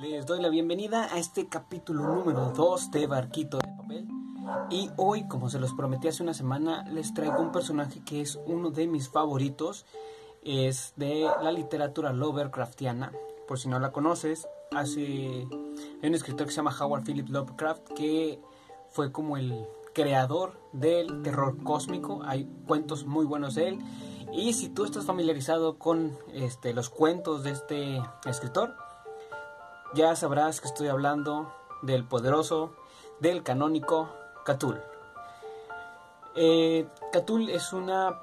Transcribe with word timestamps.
Les 0.00 0.24
doy 0.26 0.40
la 0.40 0.48
bienvenida 0.48 1.12
a 1.12 1.18
este 1.18 1.48
capítulo 1.48 2.04
número 2.06 2.52
2 2.54 2.92
de 2.92 3.08
Barquito 3.08 3.58
de 3.58 3.66
Papel. 3.76 4.06
Y 4.70 4.90
hoy, 4.96 5.26
como 5.26 5.50
se 5.50 5.58
los 5.58 5.74
prometí 5.74 6.06
hace 6.06 6.22
una 6.22 6.34
semana, 6.34 6.84
les 6.84 7.12
traigo 7.14 7.40
un 7.40 7.50
personaje 7.50 8.04
que 8.04 8.20
es 8.20 8.38
uno 8.46 8.70
de 8.70 8.86
mis 8.86 9.08
favoritos. 9.08 9.86
Es 10.44 10.92
de 10.94 11.28
la 11.42 11.50
literatura 11.50 12.12
Lovecraftiana. 12.12 13.12
Por 13.48 13.58
si 13.58 13.68
no 13.68 13.80
la 13.80 13.90
conoces, 13.90 14.46
hace... 14.70 15.00
hay 16.00 16.08
un 16.08 16.14
escritor 16.14 16.46
que 16.46 16.52
se 16.52 16.58
llama 16.58 16.76
Howard 16.78 17.02
Phillips 17.02 17.30
Lovecraft 17.30 17.88
que 17.94 18.40
fue 18.90 19.10
como 19.10 19.36
el 19.36 19.66
creador 19.94 20.60
del 20.72 21.22
terror 21.22 21.60
cósmico. 21.64 22.20
Hay 22.24 22.48
cuentos 22.68 23.04
muy 23.04 23.26
buenos 23.26 23.56
de 23.56 23.70
él. 23.70 23.78
Y 24.32 24.52
si 24.52 24.68
tú 24.68 24.84
estás 24.84 25.06
familiarizado 25.06 25.76
con 25.76 26.16
este, 26.32 26.72
los 26.72 26.88
cuentos 26.88 27.42
de 27.42 27.50
este 27.50 28.00
escritor, 28.26 28.76
ya 29.94 30.14
sabrás 30.16 30.60
que 30.60 30.68
estoy 30.68 30.88
hablando 30.88 31.52
del 31.82 32.04
poderoso, 32.04 32.72
del 33.20 33.42
canónico 33.42 34.08
Catul. 34.44 34.80
Eh, 36.36 36.86
Catul 37.12 37.48
es 37.50 37.72
una 37.72 38.20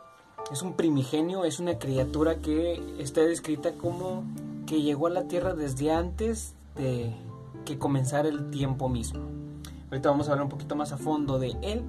es 0.52 0.62
un 0.62 0.74
primigenio, 0.74 1.44
es 1.44 1.60
una 1.60 1.80
criatura 1.80 2.36
que 2.36 2.82
está 3.00 3.22
descrita 3.22 3.74
como 3.74 4.24
que 4.68 4.82
llegó 4.82 5.08
a 5.08 5.10
la 5.10 5.28
Tierra 5.28 5.56
desde 5.56 5.92
antes 5.92 6.56
de 6.76 7.14
que 7.66 7.80
comenzara 7.80 8.28
el 8.28 8.52
tiempo 8.52 8.90
mismo. 8.90 9.22
Ahorita 9.90 10.10
vamos 10.10 10.28
a 10.28 10.32
hablar 10.32 10.44
un 10.44 10.50
poquito 10.50 10.76
más 10.76 10.92
a 10.92 10.98
fondo 10.98 11.40
de 11.40 11.56
él, 11.62 11.84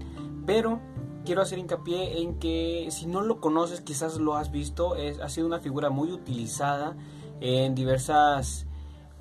pero 0.46 0.80
quiero 1.24 1.42
hacer 1.42 1.58
hincapié 1.58 2.22
en 2.22 2.38
que 2.38 2.88
si 2.90 3.06
no 3.06 3.20
lo 3.20 3.40
conoces, 3.40 3.80
quizás 3.80 4.16
lo 4.18 4.36
has 4.36 4.50
visto, 4.50 4.96
es, 4.96 5.20
ha 5.20 5.28
sido 5.28 5.46
una 5.46 5.60
figura 5.60 5.90
muy 5.90 6.12
utilizada 6.12 6.96
en 7.40 7.74
diversas 7.74 8.66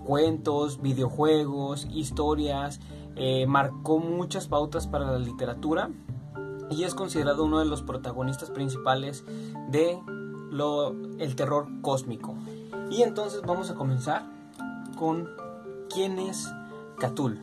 cuentos, 0.05 0.81
videojuegos, 0.81 1.87
historias, 1.91 2.79
eh, 3.15 3.45
marcó 3.47 3.99
muchas 3.99 4.47
pautas 4.47 4.87
para 4.87 5.11
la 5.11 5.19
literatura 5.19 5.89
y 6.69 6.83
es 6.83 6.95
considerado 6.95 7.43
uno 7.43 7.59
de 7.59 7.65
los 7.65 7.81
protagonistas 7.81 8.49
principales 8.51 9.25
de 9.69 9.99
lo, 10.49 10.91
el 11.19 11.35
terror 11.35 11.67
cósmico. 11.81 12.35
Y 12.89 13.01
entonces 13.01 13.41
vamos 13.41 13.69
a 13.69 13.75
comenzar 13.75 14.23
con 14.97 15.29
quién 15.93 16.19
es 16.19 16.47
Cthulhu. 16.99 17.39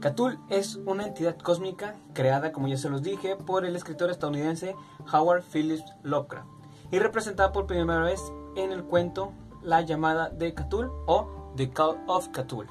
Cthulhu 0.00 0.38
es 0.50 0.76
una 0.84 1.06
entidad 1.06 1.38
cósmica 1.38 1.96
creada, 2.12 2.52
como 2.52 2.68
ya 2.68 2.76
se 2.76 2.90
los 2.90 3.02
dije, 3.02 3.36
por 3.36 3.64
el 3.64 3.74
escritor 3.74 4.10
estadounidense 4.10 4.76
Howard 5.12 5.42
Phillips 5.42 5.84
Lovecraft 6.02 6.48
y 6.90 6.98
representada 6.98 7.52
por 7.52 7.66
primera 7.66 8.00
vez 8.00 8.20
en 8.56 8.72
el 8.72 8.84
cuento 8.84 9.32
La 9.62 9.80
llamada 9.80 10.28
de 10.28 10.54
Cthulhu 10.54 10.92
o 11.06 11.35
The 11.56 11.70
Call 11.70 11.96
of 12.06 12.28
Cthulhu, 12.28 12.70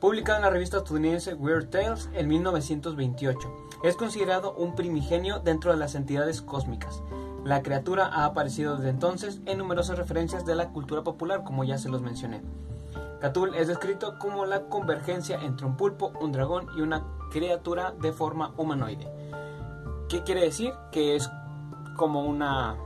publicado 0.00 0.38
en 0.38 0.42
la 0.42 0.50
revista 0.50 0.78
estadounidense 0.78 1.34
Weird 1.34 1.70
Tales 1.70 2.10
en 2.14 2.26
1928. 2.26 3.38
Es 3.84 3.96
considerado 3.96 4.54
un 4.54 4.74
primigenio 4.74 5.38
dentro 5.38 5.70
de 5.70 5.76
las 5.76 5.94
entidades 5.94 6.42
cósmicas. 6.42 7.02
La 7.44 7.62
criatura 7.62 8.06
ha 8.06 8.24
aparecido 8.24 8.76
desde 8.76 8.90
entonces 8.90 9.40
en 9.46 9.58
numerosas 9.58 9.98
referencias 9.98 10.44
de 10.44 10.56
la 10.56 10.70
cultura 10.70 11.04
popular, 11.04 11.44
como 11.44 11.62
ya 11.62 11.78
se 11.78 11.88
los 11.88 12.02
mencioné. 12.02 12.42
Cthulhu 13.20 13.54
es 13.54 13.68
descrito 13.68 14.18
como 14.18 14.46
la 14.46 14.62
convergencia 14.62 15.40
entre 15.40 15.66
un 15.66 15.76
pulpo, 15.76 16.12
un 16.20 16.32
dragón 16.32 16.66
y 16.76 16.80
una 16.80 17.04
criatura 17.30 17.94
de 18.00 18.12
forma 18.12 18.52
humanoide. 18.56 19.08
¿Qué 20.08 20.24
quiere 20.24 20.42
decir? 20.42 20.72
Que 20.90 21.14
es 21.14 21.30
como 21.96 22.24
una 22.24 22.76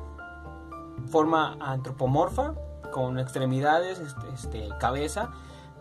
forma 1.07 1.57
antropomorfa, 1.61 2.55
con 2.97 3.19
extremidades, 3.19 3.99
este, 3.99 4.27
este, 4.33 4.69
cabeza, 4.81 5.29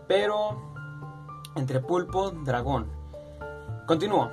pero 0.06 0.74
entre 1.54 1.80
pulpo, 1.80 2.30
dragón. 2.30 2.88
Continúo. 3.86 4.30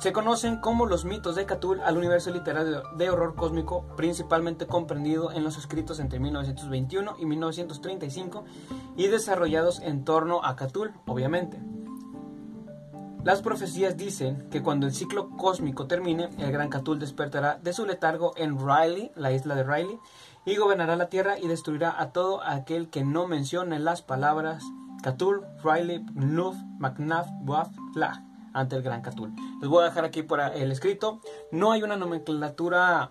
Se 0.00 0.12
conocen 0.12 0.56
como 0.56 0.86
los 0.86 1.04
mitos 1.04 1.36
de 1.36 1.46
Cthulhu 1.46 1.82
al 1.84 1.96
universo 1.96 2.32
literario 2.32 2.82
de 2.96 3.08
horror 3.08 3.36
cósmico, 3.36 3.86
principalmente 3.96 4.66
comprendido 4.66 5.30
en 5.30 5.44
los 5.44 5.56
escritos 5.56 6.00
entre 6.00 6.18
1921 6.18 7.14
y 7.20 7.24
1935 7.24 8.44
y 8.96 9.06
desarrollados 9.06 9.78
en 9.78 10.04
torno 10.04 10.42
a 10.42 10.56
Cthulhu, 10.56 10.90
obviamente. 11.06 11.60
Las 13.22 13.42
profecías 13.42 13.96
dicen 13.96 14.50
que 14.50 14.60
cuando 14.60 14.86
el 14.86 14.92
ciclo 14.92 15.30
cósmico 15.30 15.86
termine, 15.86 16.30
el 16.36 16.50
gran 16.50 16.68
Cthulhu 16.68 16.98
despertará 16.98 17.60
de 17.62 17.72
su 17.72 17.86
letargo 17.86 18.34
en 18.36 18.58
Riley, 18.58 19.12
la 19.14 19.30
isla 19.30 19.54
de 19.54 19.62
Riley, 19.62 20.00
y 20.44 20.56
gobernará 20.56 20.96
la 20.96 21.08
tierra 21.08 21.38
y 21.38 21.48
destruirá 21.48 22.00
a 22.00 22.12
todo 22.12 22.42
aquel 22.42 22.90
que 22.90 23.04
no 23.04 23.26
mencione 23.26 23.78
las 23.78 24.02
palabras 24.02 24.62
Cthulhu, 25.02 25.44
Riley, 25.62 26.04
Nuf, 26.14 26.56
McNaff, 26.78 27.28
Waf, 27.44 27.68
La 27.94 28.24
ante 28.54 28.76
el 28.76 28.82
gran 28.82 29.02
Cthulhu. 29.02 29.34
Les 29.60 29.68
voy 29.68 29.82
a 29.82 29.86
dejar 29.86 30.04
aquí 30.04 30.22
por 30.22 30.40
el 30.40 30.72
escrito. 30.72 31.20
No 31.50 31.72
hay 31.72 31.82
una 31.82 31.96
nomenclatura 31.96 33.10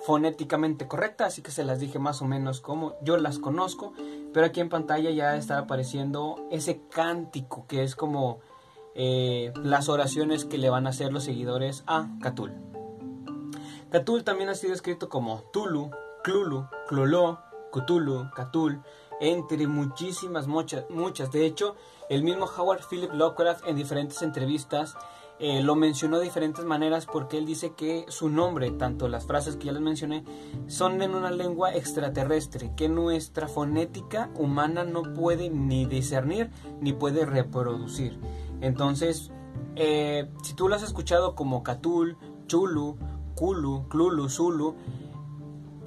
fonéticamente 0.00 0.88
correcta, 0.88 1.26
así 1.26 1.42
que 1.42 1.50
se 1.50 1.64
las 1.64 1.78
dije 1.78 1.98
más 1.98 2.22
o 2.22 2.24
menos 2.24 2.60
como 2.60 2.94
yo 3.02 3.16
las 3.16 3.38
conozco, 3.38 3.92
pero 4.32 4.46
aquí 4.46 4.60
en 4.60 4.68
pantalla 4.68 5.10
ya 5.10 5.36
está 5.36 5.58
apareciendo 5.58 6.46
ese 6.50 6.80
cántico 6.90 7.66
que 7.66 7.82
es 7.82 7.94
como 7.94 8.40
eh, 8.94 9.52
las 9.62 9.88
oraciones 9.88 10.44
que 10.44 10.58
le 10.58 10.70
van 10.70 10.86
a 10.86 10.90
hacer 10.90 11.12
los 11.12 11.24
seguidores 11.24 11.84
a 11.86 12.08
Cthulhu. 12.22 12.54
Cthulhu 13.90 14.22
también 14.22 14.48
ha 14.48 14.54
sido 14.54 14.72
escrito 14.72 15.08
como 15.08 15.42
Tulu, 15.52 15.90
Clulu, 16.22 16.68
Cloló, 16.88 17.40
Cthulhu, 17.72 18.30
Catul, 18.34 18.82
entre 19.20 19.66
muchísimas, 19.66 20.46
muchas, 20.46 20.84
muchas. 20.90 21.30
De 21.32 21.46
hecho, 21.46 21.76
el 22.08 22.22
mismo 22.22 22.46
Howard 22.46 22.82
Philip 22.88 23.12
Lovecraft 23.12 23.66
en 23.66 23.76
diferentes 23.76 24.22
entrevistas 24.22 24.96
eh, 25.42 25.62
lo 25.62 25.74
mencionó 25.74 26.18
de 26.18 26.24
diferentes 26.24 26.66
maneras 26.66 27.06
porque 27.06 27.38
él 27.38 27.46
dice 27.46 27.72
que 27.72 28.04
su 28.08 28.28
nombre, 28.28 28.70
tanto 28.72 29.08
las 29.08 29.24
frases 29.24 29.56
que 29.56 29.66
ya 29.66 29.72
les 29.72 29.80
mencioné, 29.80 30.22
son 30.66 31.00
en 31.00 31.14
una 31.14 31.30
lengua 31.30 31.74
extraterrestre, 31.74 32.72
que 32.76 32.90
nuestra 32.90 33.48
fonética 33.48 34.28
humana 34.34 34.84
no 34.84 35.02
puede 35.14 35.48
ni 35.48 35.86
discernir 35.86 36.50
ni 36.82 36.92
puede 36.92 37.24
reproducir. 37.24 38.18
Entonces, 38.60 39.30
eh, 39.76 40.28
si 40.42 40.52
tú 40.52 40.68
lo 40.68 40.74
has 40.74 40.82
escuchado 40.82 41.34
como 41.34 41.62
Catul, 41.62 42.18
Chulu, 42.46 42.98
Kulu, 43.34 43.88
Klulu, 43.88 44.28
Zulu, 44.28 44.74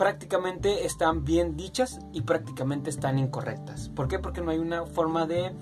prácticamente 0.04 0.86
están 0.86 1.24
bien 1.24 1.56
dichas 1.56 1.98
y 2.12 2.24
prácticamente 2.24 2.90
están 2.90 3.18
incorrectas. 3.20 3.88
¿Por 3.88 4.10
qué? 4.10 4.20
Porque 4.20 4.42
no 4.42 4.52
hay 4.52 4.60
una 4.60 4.86
forma 4.86 5.26
de 5.26 5.56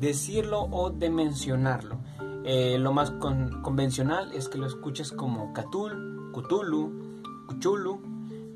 decirlo 0.00 0.62
o 0.62 0.90
de 0.90 1.10
mencionarlo. 1.10 2.00
Eh, 2.44 2.76
lo 2.80 2.92
más 2.92 3.12
convencional 3.12 4.32
es 4.32 4.48
que 4.48 4.58
lo 4.58 4.66
escuches 4.66 5.12
como 5.12 5.52
Catul, 5.52 6.32
Cthulhu, 6.32 7.22
Cuchulu, 7.46 8.02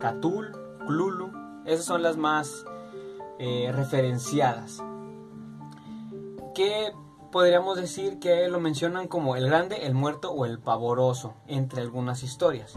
Catul, 0.01 0.51
Klulu. 0.85 1.31
Esas 1.65 1.85
son 1.85 2.03
las 2.03 2.17
más 2.17 2.65
eh, 3.39 3.71
referenciadas. 3.73 4.83
Que 6.53 6.91
podríamos 7.31 7.77
decir 7.77 8.19
que 8.19 8.49
lo 8.49 8.59
mencionan 8.59 9.07
como 9.07 9.37
el 9.37 9.47
grande, 9.47 9.87
el 9.87 9.95
muerto 9.95 10.33
o 10.33 10.47
el 10.47 10.59
pavoroso, 10.59 11.35
entre 11.47 11.81
algunas 11.81 12.25
historias. 12.25 12.77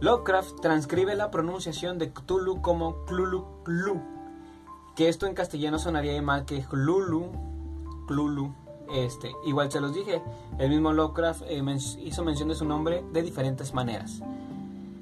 Lovecraft 0.00 0.60
transcribe 0.62 1.14
la 1.14 1.30
pronunciación 1.30 1.98
de 1.98 2.10
Cthulhu 2.10 2.62
como 2.62 3.04
Clulu 3.04 3.44
Clu, 3.64 4.00
que 4.96 5.10
esto 5.10 5.26
en 5.26 5.34
castellano 5.34 5.78
sonaría 5.78 6.20
mal 6.22 6.46
que 6.46 6.64
Clulu, 6.64 7.30
Clulu. 8.06 8.54
Este, 8.94 9.30
igual 9.44 9.70
se 9.70 9.80
los 9.80 9.94
dije, 9.94 10.22
el 10.58 10.70
mismo 10.70 10.92
Lovecraft 10.92 11.42
eh, 11.46 11.62
hizo 11.98 12.24
mención 12.24 12.48
de 12.48 12.54
su 12.54 12.64
nombre 12.64 13.04
de 13.12 13.22
diferentes 13.22 13.74
maneras. 13.74 14.22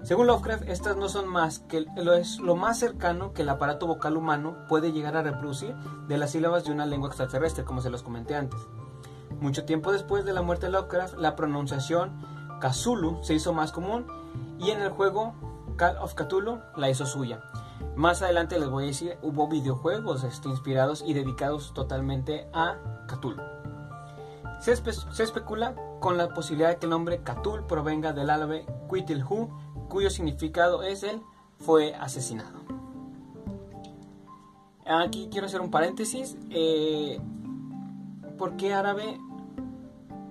Según 0.02 0.26
Lovecraft, 0.26 0.68
estas 0.68 0.96
no 0.96 1.08
son 1.08 1.28
más 1.28 1.60
que 1.60 1.86
lo, 1.96 2.12
lo 2.42 2.56
más 2.56 2.78
cercano 2.78 3.32
que 3.32 3.42
el 3.42 3.48
aparato 3.50 3.86
vocal 3.86 4.16
humano 4.16 4.56
puede 4.68 4.90
llegar 4.90 5.16
a 5.16 5.22
reproducir 5.22 5.74
de 6.08 6.18
las 6.18 6.32
sílabas 6.32 6.64
de 6.64 6.72
una 6.72 6.86
lengua 6.86 7.08
extraterrestre, 7.08 7.64
como 7.64 7.82
se 7.82 7.90
los 7.90 8.02
comenté 8.02 8.34
antes. 8.34 8.60
Mucho 9.40 9.64
tiempo 9.64 9.92
después 9.92 10.24
de 10.24 10.32
la 10.32 10.42
muerte 10.42 10.66
de 10.66 10.72
Lovecraft, 10.72 11.18
la 11.18 11.36
pronunciación 11.36 12.37
Kazulu 12.60 13.22
se 13.22 13.34
hizo 13.34 13.52
más 13.52 13.72
común 13.72 14.06
y 14.58 14.70
en 14.70 14.80
el 14.80 14.90
juego 14.90 15.34
Call 15.76 15.96
of 15.98 16.14
Cthulhu 16.14 16.60
la 16.76 16.90
hizo 16.90 17.06
suya. 17.06 17.40
Más 17.94 18.22
adelante 18.22 18.58
les 18.58 18.68
voy 18.68 18.84
a 18.84 18.86
decir, 18.88 19.16
hubo 19.22 19.48
videojuegos 19.48 20.24
este, 20.24 20.48
inspirados 20.48 21.04
y 21.06 21.14
dedicados 21.14 21.72
totalmente 21.74 22.48
a 22.52 22.76
Cthulhu. 23.06 23.42
Se, 24.60 24.72
especula 25.22 25.74
con 26.00 26.16
la 26.16 26.28
posibilidad 26.30 26.70
de 26.70 26.76
que 26.78 26.86
el 26.86 26.90
nombre 26.90 27.22
Cthulhu 27.22 27.66
provenga 27.66 28.12
del 28.12 28.30
árabe 28.30 28.66
Quitilhu, 28.92 29.48
cuyo 29.88 30.10
significado 30.10 30.82
es 30.82 31.04
el 31.04 31.22
fue 31.58 31.94
asesinado. 31.94 32.58
Aquí 34.84 35.28
quiero 35.30 35.46
hacer 35.46 35.60
un 35.60 35.70
paréntesis. 35.70 36.36
Eh, 36.50 37.20
¿Por 38.36 38.56
qué 38.56 38.74
árabe 38.74 39.20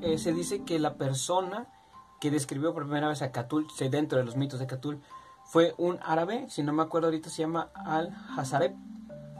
eh, 0.01 0.17
se 0.17 0.33
dice 0.33 0.63
que 0.63 0.79
la 0.79 0.95
persona 0.95 1.67
que 2.19 2.31
describió 2.31 2.73
por 2.73 2.83
primera 2.83 3.07
vez 3.07 3.21
a 3.21 3.31
Catul, 3.31 3.67
dentro 3.91 4.17
de 4.17 4.25
los 4.25 4.35
mitos 4.35 4.59
de 4.59 4.67
Catul, 4.67 5.01
fue 5.45 5.73
un 5.77 5.99
árabe, 6.01 6.45
si 6.49 6.63
no 6.63 6.73
me 6.73 6.83
acuerdo 6.83 7.07
ahorita 7.07 7.29
se 7.29 7.43
llama 7.43 7.69
Al-Hazareb, 7.73 8.75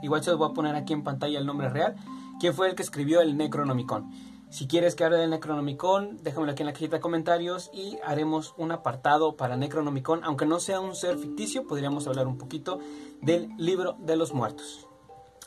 igual 0.02 0.22
se 0.22 0.30
los 0.30 0.38
voy 0.38 0.50
a 0.50 0.54
poner 0.54 0.74
aquí 0.74 0.92
en 0.92 1.04
pantalla 1.04 1.38
el 1.38 1.46
nombre 1.46 1.68
real, 1.68 1.96
¿Quién 2.38 2.54
fue 2.54 2.68
el 2.68 2.76
que 2.76 2.84
escribió 2.84 3.20
el 3.20 3.36
Necronomicon? 3.36 4.12
Si 4.48 4.68
quieres 4.68 4.94
que 4.94 5.02
hable 5.02 5.16
del 5.16 5.30
Necronomicon, 5.30 6.18
déjamelo 6.22 6.52
aquí 6.52 6.62
en 6.62 6.68
la 6.68 6.72
cajita 6.72 6.96
de 6.96 7.00
comentarios 7.00 7.68
y 7.74 7.98
haremos 8.04 8.54
un 8.56 8.70
apartado 8.70 9.36
para 9.36 9.56
Necronomicon. 9.56 10.22
Aunque 10.22 10.46
no 10.46 10.60
sea 10.60 10.78
un 10.78 10.94
ser 10.94 11.18
ficticio, 11.18 11.66
podríamos 11.66 12.06
hablar 12.06 12.28
un 12.28 12.38
poquito 12.38 12.78
del 13.20 13.50
libro 13.58 13.96
de 13.98 14.14
los 14.14 14.34
muertos. 14.34 14.86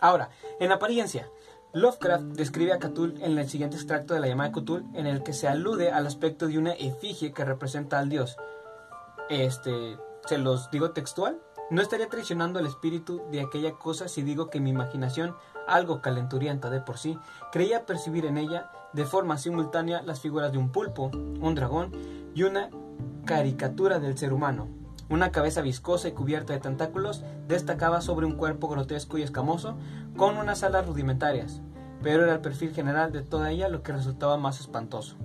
Ahora, 0.02 0.32
en 0.60 0.74
apariencia, 0.74 1.30
Lovecraft 1.74 2.26
describe 2.36 2.74
a 2.74 2.80
Cthulhu 2.80 3.16
en 3.24 3.38
el 3.38 3.48
siguiente 3.48 3.78
extracto 3.78 4.14
de 4.14 4.20
la 4.20 4.28
llamada 4.28 4.50
de 4.50 4.62
Cthulhu, 4.62 4.90
en 4.94 5.08
el 5.08 5.24
que 5.24 5.32
se 5.32 5.48
alude 5.48 5.90
al 5.90 6.06
aspecto 6.06 6.48
de 6.48 6.58
una 6.58 6.74
efigie 6.74 7.32
que 7.32 7.46
representa 7.46 7.98
al 7.98 8.10
dios. 8.10 8.36
Este, 9.30 9.98
se 10.26 10.38
los 10.38 10.70
digo 10.72 10.92
textual. 10.92 11.40
No 11.70 11.82
estaría 11.82 12.10
traicionando 12.10 12.60
el 12.60 12.66
espíritu 12.66 13.22
de 13.32 13.40
aquella 13.40 13.72
cosa 13.74 14.10
si 14.10 14.22
digo 14.22 14.50
que 14.50 14.60
mi 14.60 14.72
imaginación, 14.72 15.34
algo 15.66 16.02
calenturienta 16.02 16.70
de 16.70 16.82
por 16.82 16.98
sí, 16.98 17.18
creía 17.54 17.86
percibir 17.86 18.26
en 18.26 18.38
ella 18.38 18.70
de 18.92 19.06
forma 19.06 19.38
simultánea 19.38 20.02
las 20.02 20.20
figuras 20.20 20.52
de 20.52 20.58
un 20.58 20.74
pulpo, 20.74 21.10
un 21.14 21.56
dragón 21.56 21.94
y 22.36 22.44
una 22.44 22.70
caricatura 23.24 24.00
del 24.00 24.18
ser 24.18 24.34
humano. 24.34 24.68
Una 25.12 25.32
cabeza 25.32 25.62
viscosa 25.62 26.08
y 26.08 26.14
cubierta 26.14 26.54
de 26.54 26.60
tentáculos 26.60 27.22
destacaba 27.46 28.00
sobre 28.00 28.26
un 28.26 28.38
cuerpo 28.38 28.70
grotesco 28.70 29.18
y 29.18 29.24
escamoso, 29.24 29.76
con 30.22 30.38
unas 30.38 30.62
alas 30.62 30.86
rudimentarias, 30.86 31.64
pero 32.04 32.22
era 32.22 32.34
el 32.34 32.42
perfil 32.42 32.76
general 32.76 33.12
de 33.12 33.24
toda 33.24 33.50
ella 33.50 33.70
lo 33.70 33.82
que 33.82 33.92
resultaba 33.92 34.38
más 34.38 34.60
espantoso. 34.60 35.16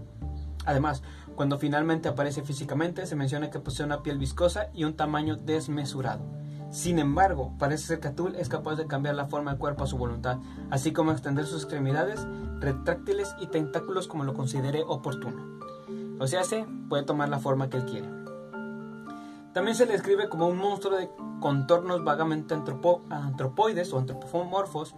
Además, 0.64 1.02
cuando 1.34 1.58
finalmente 1.58 2.08
aparece 2.08 2.40
físicamente, 2.40 3.04
se 3.04 3.14
menciona 3.14 3.50
que 3.50 3.60
posee 3.60 3.84
una 3.84 4.02
piel 4.02 4.16
viscosa 4.16 4.70
y 4.72 4.84
un 4.84 4.96
tamaño 4.96 5.36
desmesurado. 5.36 6.24
Sin 6.70 6.98
embargo, 6.98 7.52
parece 7.58 7.88
ser 7.88 8.00
que 8.00 8.08
Atul 8.08 8.36
es 8.36 8.48
capaz 8.48 8.76
de 8.76 8.86
cambiar 8.86 9.16
la 9.16 9.26
forma 9.26 9.50
del 9.50 9.60
cuerpo 9.60 9.84
a 9.84 9.86
su 9.86 9.98
voluntad, 9.98 10.38
así 10.70 10.94
como 10.94 11.12
extender 11.12 11.44
sus 11.44 11.64
extremidades, 11.64 12.26
retráctiles 12.60 13.36
y 13.38 13.48
tentáculos 13.48 14.08
como 14.08 14.24
lo 14.24 14.32
considere 14.32 14.82
oportuno. 14.82 15.58
O 16.18 16.26
sea, 16.26 16.42
se 16.42 16.64
puede 16.88 17.02
tomar 17.02 17.28
la 17.28 17.38
forma 17.38 17.68
que 17.68 17.76
él 17.76 17.84
quiere. 17.84 18.15
También 19.56 19.74
se 19.74 19.86
le 19.86 19.94
describe 19.94 20.28
como 20.28 20.48
un 20.48 20.58
monstruo 20.58 20.98
de 20.98 21.08
contornos 21.40 22.04
vagamente 22.04 22.52
antropoides 22.52 23.90
o 23.90 23.98
antropomorfos, 23.98 24.94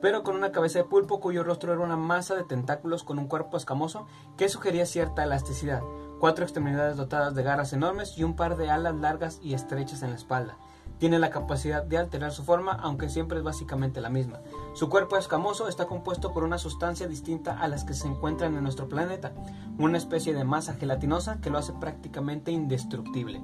pero 0.00 0.24
con 0.24 0.34
una 0.34 0.50
cabeza 0.50 0.80
de 0.80 0.84
pulpo 0.84 1.20
cuyo 1.20 1.44
rostro 1.44 1.72
era 1.72 1.80
una 1.80 1.96
masa 1.96 2.34
de 2.34 2.42
tentáculos 2.42 3.04
con 3.04 3.20
un 3.20 3.28
cuerpo 3.28 3.56
escamoso 3.56 4.08
que 4.36 4.48
sugería 4.48 4.84
cierta 4.84 5.22
elasticidad, 5.22 5.82
cuatro 6.18 6.42
extremidades 6.42 6.96
dotadas 6.96 7.36
de 7.36 7.44
garras 7.44 7.72
enormes 7.72 8.18
y 8.18 8.24
un 8.24 8.34
par 8.34 8.56
de 8.56 8.68
alas 8.68 8.96
largas 8.96 9.38
y 9.44 9.54
estrechas 9.54 10.02
en 10.02 10.10
la 10.10 10.16
espalda. 10.16 10.56
Tiene 10.98 11.20
la 11.20 11.30
capacidad 11.30 11.84
de 11.84 11.96
alterar 11.96 12.32
su 12.32 12.42
forma, 12.42 12.72
aunque 12.72 13.08
siempre 13.08 13.38
es 13.38 13.44
básicamente 13.44 14.00
la 14.00 14.10
misma. 14.10 14.40
Su 14.74 14.88
cuerpo 14.88 15.18
escamoso 15.18 15.68
está 15.68 15.86
compuesto 15.86 16.32
por 16.32 16.42
una 16.42 16.58
sustancia 16.58 17.06
distinta 17.06 17.60
a 17.60 17.68
las 17.68 17.84
que 17.84 17.94
se 17.94 18.08
encuentran 18.08 18.56
en 18.56 18.64
nuestro 18.64 18.88
planeta, 18.88 19.32
una 19.78 19.98
especie 19.98 20.34
de 20.34 20.42
masa 20.42 20.74
gelatinosa 20.74 21.40
que 21.40 21.48
lo 21.48 21.58
hace 21.58 21.72
prácticamente 21.74 22.50
indestructible. 22.50 23.40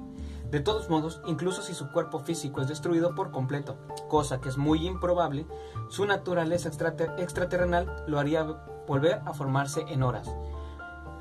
De 0.51 0.61
todos 0.61 0.89
modos, 0.89 1.21
incluso 1.25 1.61
si 1.61 1.73
su 1.73 1.89
cuerpo 1.89 2.19
físico 2.19 2.61
es 2.61 2.69
destruido 2.69 3.13
por 3.15 3.31
completo, 3.31 3.77
cosa 4.07 4.39
que 4.39 4.47
es 4.47 4.57
muy 4.57 4.87
improbable, 4.87 5.45
su 5.89 6.05
naturaleza 6.05 6.69
extraterrenal 6.69 8.03
lo 8.07 8.17
haría 8.17 8.43
volver 8.87 9.21
a 9.25 9.33
formarse 9.33 9.81
en 9.89 10.03
horas. 10.03 10.33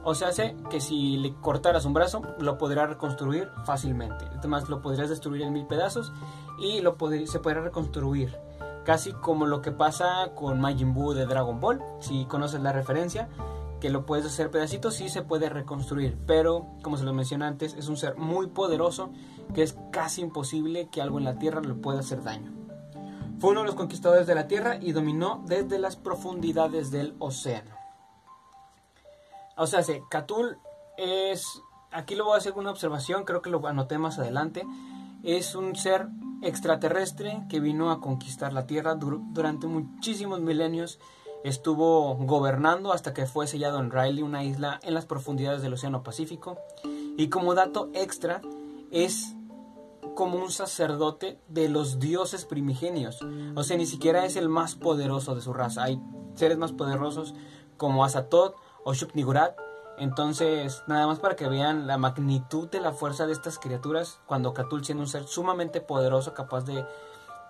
O 0.05 0.14
sea, 0.14 0.31
sé 0.31 0.56
que 0.70 0.81
si 0.81 1.17
le 1.17 1.34
cortaras 1.34 1.84
un 1.84 1.93
brazo, 1.93 2.23
lo 2.38 2.58
podrá 2.58 2.87
reconstruir 2.87 3.50
fácilmente. 3.64 4.25
Además, 4.38 4.69
lo 4.69 4.81
podrías 4.81 5.08
destruir 5.08 5.43
en 5.43 5.52
mil 5.52 5.67
pedazos 5.67 6.12
y 6.61 6.81
lo 6.81 6.96
se 7.26 7.40
podrá 7.40 7.61
reconstruir. 7.61 8.38
Casi 8.84 9.12
como 9.14 9.46
lo 9.46 9.62
que 9.62 9.72
pasa 9.72 10.31
con 10.37 10.61
Majin 10.61 10.94
Buu 10.94 11.12
de 11.12 11.26
Dragon 11.26 11.58
Ball. 11.58 11.82
Si 11.99 12.25
conoces 12.26 12.61
la 12.61 12.70
referencia, 12.70 13.29
que 13.81 13.90
lo 13.90 14.06
puedes 14.06 14.26
hacer 14.26 14.50
pedacitos, 14.50 14.94
sí 14.94 15.08
se 15.08 15.23
puede 15.23 15.49
reconstruir. 15.49 16.19
Pero, 16.26 16.67
como 16.82 16.96
se 16.96 17.05
lo 17.05 17.12
mencioné 17.12 17.44
antes, 17.44 17.75
es 17.75 17.88
un 17.88 17.96
ser 17.96 18.17
muy 18.17 18.46
poderoso 18.49 19.11
que 19.55 19.62
es 19.62 19.76
casi 19.93 20.23
imposible 20.23 20.88
que 20.90 21.02
algo 21.02 21.19
en 21.19 21.25
la 21.25 21.38
Tierra 21.38 21.61
le 21.61 21.75
pueda 21.75 22.00
hacer 22.00 22.23
daño. 22.23 22.52
Fue 23.38 23.50
uno 23.50 23.61
de 23.61 23.67
los 23.67 23.75
conquistadores 23.75 24.26
de 24.26 24.34
la 24.34 24.49
Tierra 24.49 24.76
y 24.81 24.93
dominó 24.93 25.43
desde 25.46 25.78
las 25.78 25.96
profundidades 25.96 26.90
del 26.90 27.14
océano. 27.19 27.76
O 29.56 29.67
sea, 29.67 29.82
Catul 30.08 30.58
es. 30.96 31.62
Aquí 31.90 32.14
lo 32.14 32.25
voy 32.25 32.34
a 32.34 32.38
hacer 32.38 32.52
una 32.55 32.70
observación, 32.70 33.25
creo 33.25 33.43
que 33.43 33.50
lo 33.50 33.67
anoté 33.67 33.99
más 33.99 34.19
adelante. 34.19 34.67
Es 35.22 35.55
un 35.55 35.76
ser 35.76 36.08
extraterrestre 36.43 37.43
que 37.49 37.61
vino 37.61 37.90
a 37.90 38.00
conquistar 38.00 38.52
la 38.52 38.67
Tierra 38.67 38.94
durante 38.94 39.67
muchísimos 39.67 40.40
milenios. 40.40 40.99
Estuvo 41.44 42.17
gobernando 42.17 42.93
hasta 42.93 43.15
que 43.15 43.27
fue 43.27 43.47
sellado 43.47 43.79
en 43.79 43.91
Riley, 43.91 44.23
una 44.23 44.43
isla 44.43 44.81
en 44.83 44.94
las 44.94 45.06
profundidades 45.06 45.62
del 45.62 45.75
Océano 45.75 46.03
Pacífico. 46.03 46.59
Y 47.17 47.29
como 47.29 47.55
dato 47.55 47.88
extra, 47.94 48.43
es 48.91 49.37
como 50.15 50.38
un 50.38 50.50
sacerdote 50.50 51.38
de 51.49 51.69
los 51.69 51.99
dioses 51.99 52.44
primigenios. 52.44 53.21
O 53.55 53.62
sea, 53.62 53.77
ni 53.77 53.87
siquiera 53.87 54.25
es 54.25 54.37
el 54.37 54.49
más 54.49 54.75
poderoso 54.75 55.35
de 55.35 55.43
su 55.43 55.53
raza. 55.53 55.85
Hay 55.85 56.00
seres 56.35 56.59
más 56.59 56.73
poderosos 56.73 57.35
como 57.77 58.05
Azatoth 58.05 58.56
o 58.85 58.93
Shub-Nigurat. 58.93 59.56
Entonces, 59.99 60.82
nada 60.87 61.06
más 61.06 61.21
para 61.21 61.37
que 61.37 61.49
vean 61.49 61.87
la 61.87 61.97
magnitud 61.97 62.69
de 62.69 62.81
la 62.81 62.93
fuerza 62.93 63.27
de 63.27 63.32
estas 63.32 63.59
criaturas, 63.59 64.21
cuando 64.27 64.53
Cthulhu 64.53 64.85
siendo 64.85 65.03
un 65.03 65.09
ser 65.09 65.25
sumamente 65.25 65.81
poderoso, 65.81 66.35
capaz 66.35 66.65
de 66.65 66.85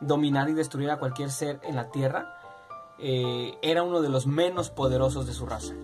dominar 0.01 0.49
y 0.49 0.53
destruir 0.53 0.91
a 0.91 0.99
cualquier 0.99 1.31
ser 1.31 1.61
en 1.65 1.75
la 1.77 1.91
Tierra, 1.91 2.37
eh, 2.99 3.55
era 3.63 3.83
uno 3.83 4.01
de 4.01 4.09
los 4.09 4.27
menos 4.27 4.71
poderosos 4.71 5.27
de 5.27 5.33
su 5.33 5.47
raza. 5.47 5.75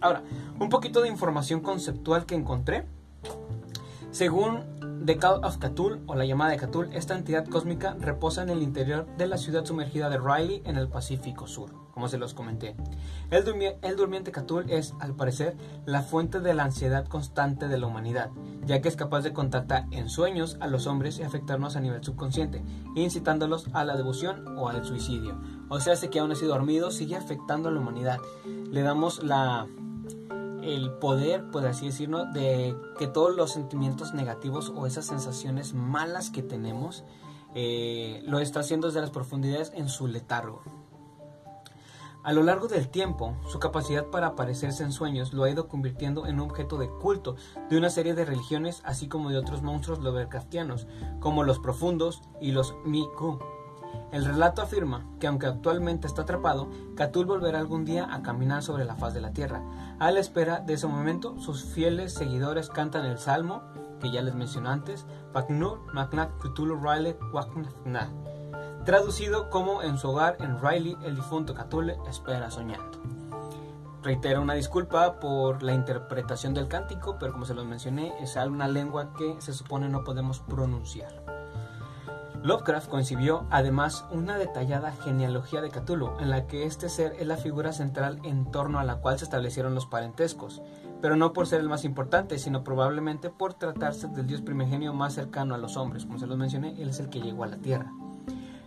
Ahora, 0.00 0.22
un 0.58 0.68
poquito 0.68 1.02
de 1.02 1.08
información 1.08 1.60
conceptual 1.60 2.26
que 2.26 2.34
encontré. 2.34 2.86
Según 4.10 4.78
The 5.04 5.16
Call 5.16 5.44
of 5.44 5.58
Cthulhu 5.58 6.00
o 6.06 6.14
la 6.14 6.24
llamada 6.24 6.50
de 6.50 6.58
Cthulhu, 6.58 6.90
esta 6.92 7.16
entidad 7.16 7.46
cósmica 7.46 7.96
reposa 7.98 8.42
en 8.42 8.50
el 8.50 8.62
interior 8.62 9.06
de 9.16 9.26
la 9.26 9.38
ciudad 9.38 9.64
sumergida 9.64 10.10
de 10.10 10.18
Riley 10.18 10.62
en 10.64 10.76
el 10.76 10.88
Pacífico 10.88 11.46
Sur, 11.46 11.70
como 11.92 12.08
se 12.08 12.18
los 12.18 12.34
comenté. 12.34 12.74
El, 13.30 13.44
durmiente 13.96 14.32
Cthulhu 14.32 14.68
es, 14.68 14.94
al 15.00 15.14
parecer, 15.14 15.56
la 15.86 16.02
fuente 16.02 16.40
de 16.40 16.54
la 16.54 16.64
ansiedad 16.64 17.06
constante 17.06 17.68
de 17.68 17.78
la 17.78 17.86
humanidad, 17.86 18.30
ya 18.66 18.80
que 18.80 18.88
es 18.88 18.96
capaz 18.96 19.22
de 19.22 19.32
contactar 19.32 19.86
en 19.92 20.08
sueños 20.08 20.56
a 20.60 20.66
los 20.66 20.86
hombres 20.86 21.18
y 21.18 21.22
afectarnos 21.22 21.76
a 21.76 21.80
nivel 21.80 22.02
subconsciente, 22.02 22.62
incitándolos 22.94 23.68
a 23.72 23.84
la 23.84 23.96
devoción 23.96 24.58
o 24.58 24.68
al 24.68 24.84
suicidio. 24.84 25.38
O 25.68 25.80
sea, 25.80 25.94
hace 25.94 26.10
que 26.10 26.20
aún 26.20 26.32
así 26.32 26.46
dormido 26.46 26.90
sigue 26.90 27.16
afectando 27.16 27.68
a 27.68 27.72
la 27.72 27.80
humanidad. 27.80 28.18
Le 28.70 28.82
damos 28.82 29.22
la 29.22 29.66
el 30.62 30.90
poder, 30.90 31.50
por 31.50 31.66
así 31.66 31.86
decirlo, 31.86 32.26
de 32.26 32.76
que 32.98 33.06
todos 33.06 33.34
los 33.34 33.52
sentimientos 33.52 34.12
negativos 34.12 34.72
o 34.74 34.86
esas 34.86 35.06
sensaciones 35.06 35.72
malas 35.72 36.30
que 36.30 36.42
tenemos 36.42 37.04
eh, 37.54 38.22
lo 38.26 38.38
está 38.38 38.60
haciendo 38.60 38.88
desde 38.88 39.00
las 39.00 39.10
profundidades 39.10 39.72
en 39.74 39.88
su 39.88 40.06
letargo. 40.06 40.62
A 42.24 42.32
lo 42.32 42.42
largo 42.42 42.68
del 42.68 42.88
tiempo, 42.88 43.36
su 43.46 43.58
capacidad 43.58 44.06
para 44.06 44.28
aparecerse 44.28 44.82
en 44.82 44.92
sueños 44.92 45.32
lo 45.32 45.44
ha 45.44 45.50
ido 45.50 45.68
convirtiendo 45.68 46.26
en 46.26 46.40
un 46.40 46.50
objeto 46.50 46.76
de 46.76 46.90
culto 46.90 47.36
de 47.70 47.78
una 47.78 47.88
serie 47.88 48.14
de 48.14 48.26
religiones, 48.26 48.82
así 48.84 49.08
como 49.08 49.30
de 49.30 49.38
otros 49.38 49.62
monstruos 49.62 50.00
Lovecraftianos, 50.00 50.86
como 51.20 51.44
los 51.44 51.58
profundos 51.58 52.20
y 52.40 52.52
los 52.52 52.74
Miku. 52.84 53.38
El 54.10 54.24
relato 54.24 54.62
afirma 54.62 55.04
que 55.20 55.26
aunque 55.26 55.46
actualmente 55.46 56.06
está 56.06 56.22
atrapado, 56.22 56.68
Catul 56.96 57.26
volverá 57.26 57.58
algún 57.58 57.84
día 57.84 58.08
a 58.12 58.22
caminar 58.22 58.62
sobre 58.62 58.86
la 58.86 58.96
faz 58.96 59.12
de 59.12 59.20
la 59.20 59.32
tierra. 59.32 59.62
A 59.98 60.10
la 60.10 60.20
espera 60.20 60.60
de 60.60 60.74
ese 60.74 60.86
momento, 60.86 61.38
sus 61.38 61.64
fieles 61.64 62.14
seguidores 62.14 62.70
cantan 62.70 63.04
el 63.04 63.18
salmo, 63.18 63.62
que 64.00 64.10
ya 64.10 64.22
les 64.22 64.34
mencioné 64.34 64.70
antes, 64.70 65.04
Pagnur 65.32 65.80
Magnak 65.92 66.38
Cthulhu 66.38 66.76
Riley 66.76 67.16
traducido 68.84 69.50
como 69.50 69.82
en 69.82 69.98
su 69.98 70.08
hogar 70.08 70.38
en 70.40 70.58
Riley 70.58 70.96
el 71.02 71.16
difunto 71.16 71.54
Cthulhu 71.54 72.06
espera 72.08 72.50
soñando. 72.50 72.98
Reitero 74.02 74.40
una 74.40 74.54
disculpa 74.54 75.20
por 75.20 75.62
la 75.62 75.74
interpretación 75.74 76.54
del 76.54 76.68
cántico, 76.68 77.16
pero 77.18 77.32
como 77.32 77.44
se 77.44 77.52
los 77.52 77.66
mencioné, 77.66 78.14
es 78.22 78.36
una 78.36 78.68
lengua 78.68 79.12
que 79.12 79.38
se 79.40 79.52
supone 79.52 79.90
no 79.90 80.04
podemos 80.04 80.40
pronunciar. 80.40 81.37
Lovecraft 82.42 82.88
concibió 82.88 83.46
además 83.50 84.04
una 84.12 84.38
detallada 84.38 84.92
genealogía 84.92 85.60
de 85.60 85.70
Cthulhu, 85.70 86.18
en 86.20 86.30
la 86.30 86.46
que 86.46 86.64
este 86.64 86.88
ser 86.88 87.14
es 87.18 87.26
la 87.26 87.36
figura 87.36 87.72
central 87.72 88.20
en 88.22 88.50
torno 88.50 88.78
a 88.78 88.84
la 88.84 88.96
cual 88.96 89.18
se 89.18 89.24
establecieron 89.24 89.74
los 89.74 89.86
parentescos, 89.86 90.62
pero 91.02 91.16
no 91.16 91.32
por 91.32 91.48
ser 91.48 91.60
el 91.60 91.68
más 91.68 91.84
importante, 91.84 92.38
sino 92.38 92.62
probablemente 92.62 93.28
por 93.28 93.54
tratarse 93.54 94.06
del 94.08 94.28
dios 94.28 94.40
primigenio 94.40 94.94
más 94.94 95.14
cercano 95.14 95.54
a 95.54 95.58
los 95.58 95.76
hombres. 95.76 96.06
Como 96.06 96.18
se 96.18 96.28
los 96.28 96.38
mencioné, 96.38 96.80
él 96.80 96.90
es 96.90 97.00
el 97.00 97.08
que 97.08 97.20
llegó 97.20 97.42
a 97.42 97.48
la 97.48 97.58
Tierra. 97.58 97.92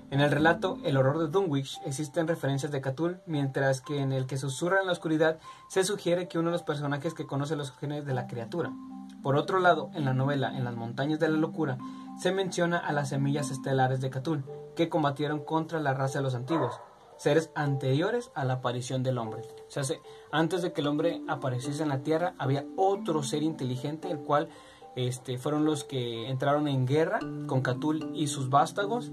En 0.10 0.20
el 0.20 0.30
relato 0.30 0.78
El 0.84 0.98
horror 0.98 1.20
de 1.20 1.30
Dunwich 1.30 1.80
existen 1.86 2.28
referencias 2.28 2.74
de 2.74 2.82
Cthulhu, 2.82 3.20
mientras 3.25 3.80
que 3.80 4.01
en 4.01 4.12
el 4.12 4.28
que 4.28 4.38
susurra 4.38 4.82
en 4.82 4.88
la 4.88 4.92
oscuridad 4.92 5.40
se 5.70 5.86
sugiere 5.86 6.28
que 6.28 6.38
uno 6.38 6.50
de 6.50 6.56
los 6.56 6.63
personajes 6.63 7.13
que 7.13 7.25
conoce 7.25 7.56
los 7.56 7.72
genes 7.72 8.06
de 8.06 8.13
la 8.13 8.28
criatura. 8.28 8.74
Por 9.22 9.36
otro 9.36 9.60
lado, 9.60 9.92
en 9.94 10.06
la 10.06 10.13
novela 10.13 10.56
En 10.58 10.63
las 10.63 10.75
montañas 10.75 11.20
de 11.20 11.30
la 11.30 11.38
locura 11.38 11.78
se 12.20 12.32
menciona 12.32 12.78
a 12.78 12.92
las 12.92 13.10
semillas 13.10 13.51
estelares 13.51 14.01
de 14.01 14.10
Cthulhu, 14.10 14.44
que 14.75 14.90
combatieron 14.90 15.44
contra 15.44 15.80
la 15.80 15.94
raza 15.94 16.20
de 16.20 16.24
los 16.24 16.36
antiguos. 16.36 16.80
seres 17.18 17.51
anteriores 17.54 18.32
a 18.34 18.46
la 18.46 18.54
aparición 18.54 19.04
del 19.04 19.20
hombre. 19.20 19.42
O 19.42 19.70
sea, 19.70 19.84
antes 20.32 20.63
de 20.63 20.74
que 20.74 20.82
el 20.82 20.88
hombre 20.88 21.22
apareciese 21.28 21.84
en 21.84 21.90
la 21.90 22.01
tierra, 22.01 22.34
había 22.40 22.66
otro 22.75 23.22
ser 23.22 23.44
inteligente, 23.44 24.10
el 24.10 24.20
cual 24.20 24.50
este, 24.96 25.38
fueron 25.38 25.63
los 25.63 25.84
que 25.84 26.30
entraron 26.30 26.68
en 26.68 26.88
guerra 26.88 27.20
con 27.46 27.62
Catul 27.62 28.12
y 28.16 28.25
sus 28.25 28.50
vástagos 28.50 29.12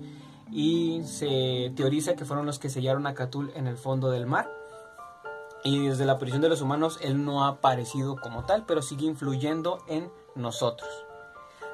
y 0.51 1.03
se 1.05 1.73
teoriza 1.77 2.17
que 2.17 2.25
fueron 2.25 2.47
los 2.47 2.59
que 2.59 2.71
sellaron 2.71 3.07
a 3.07 3.15
Catul 3.15 3.53
en 3.55 3.67
el 3.67 3.77
fondo 3.77 4.11
del 4.11 4.27
mar. 4.27 4.51
Y 5.65 5.89
desde 5.89 6.07
la 6.07 6.13
aparición 6.13 6.43
de 6.43 6.49
los 6.49 6.61
humanos, 6.61 6.99
él 7.03 7.25
no 7.25 7.45
ha 7.45 7.49
aparecido 7.49 8.17
como 8.17 8.45
tal, 8.45 8.65
pero 8.67 8.83
sigue 8.83 9.07
influyendo 9.07 9.79
en 9.89 10.11
nosotros. 10.35 10.89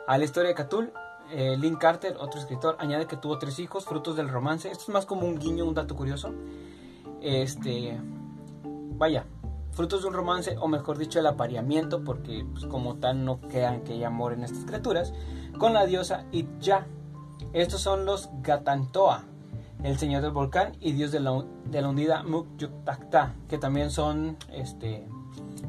A 0.07 0.19
la 0.19 0.25
historia 0.25 0.49
de 0.49 0.55
Catul, 0.55 0.93
eh, 1.31 1.57
Lynn 1.59 1.76
Carter, 1.76 2.17
otro 2.19 2.41
escritor, 2.41 2.76
añade 2.79 3.07
que 3.07 3.17
tuvo 3.17 3.38
tres 3.38 3.59
hijos, 3.59 3.85
frutos 3.85 4.17
del 4.17 4.29
romance. 4.29 4.71
Esto 4.71 4.85
es 4.85 4.88
más 4.91 5.07
como 5.07 5.26
un 5.26 5.38
guiño, 5.38 5.64
un 5.64 5.75
dato 5.75 5.97
curioso. 5.97 6.33
Este, 7.21 7.99
vaya, 8.97 9.26
frutos 9.73 10.03
de 10.03 10.09
un 10.09 10.14
romance, 10.14 10.57
o 10.59 10.69
mejor 10.69 10.99
dicho, 10.99 11.19
el 11.19 11.26
apareamiento, 11.26 12.05
porque 12.05 12.47
pues, 12.53 12.67
como 12.67 12.97
tal 12.97 13.25
no 13.25 13.41
quedan 13.41 13.83
que 13.83 13.95
haya 13.95 14.09
amor 14.09 14.33
en 14.33 14.45
estas 14.45 14.64
criaturas, 14.64 15.12
con 15.59 15.75
la 15.75 15.87
diosa 15.87 16.25
Itja. 16.33 16.87
Estos 17.53 17.81
son 17.81 18.05
los 18.05 18.31
Gatantoa, 18.43 19.25
el 19.85 19.99
señor 19.99 20.23
del 20.23 20.33
volcán 20.33 20.73
y 20.81 20.93
dios 20.93 21.12
de 21.12 21.21
la, 21.21 21.45
de 21.67 21.83
la 21.83 21.88
hundida 21.91 22.25
que 23.49 23.59
también 23.59 23.91
son, 23.91 24.38
este, 24.50 25.07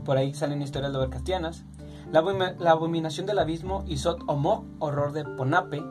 por 0.06 0.18
ahí 0.18 0.34
salen 0.34 0.62
historias 0.62 0.94
lovecraftianas. 0.94 1.66
La, 2.12 2.22
la 2.22 2.72
abominación 2.72 3.26
del 3.26 3.40
abismo 3.40 3.84
Isot 3.88 4.24
Omok, 4.26 4.64
horror 4.80 5.12
de 5.12 5.26
Ponape. 5.26 5.84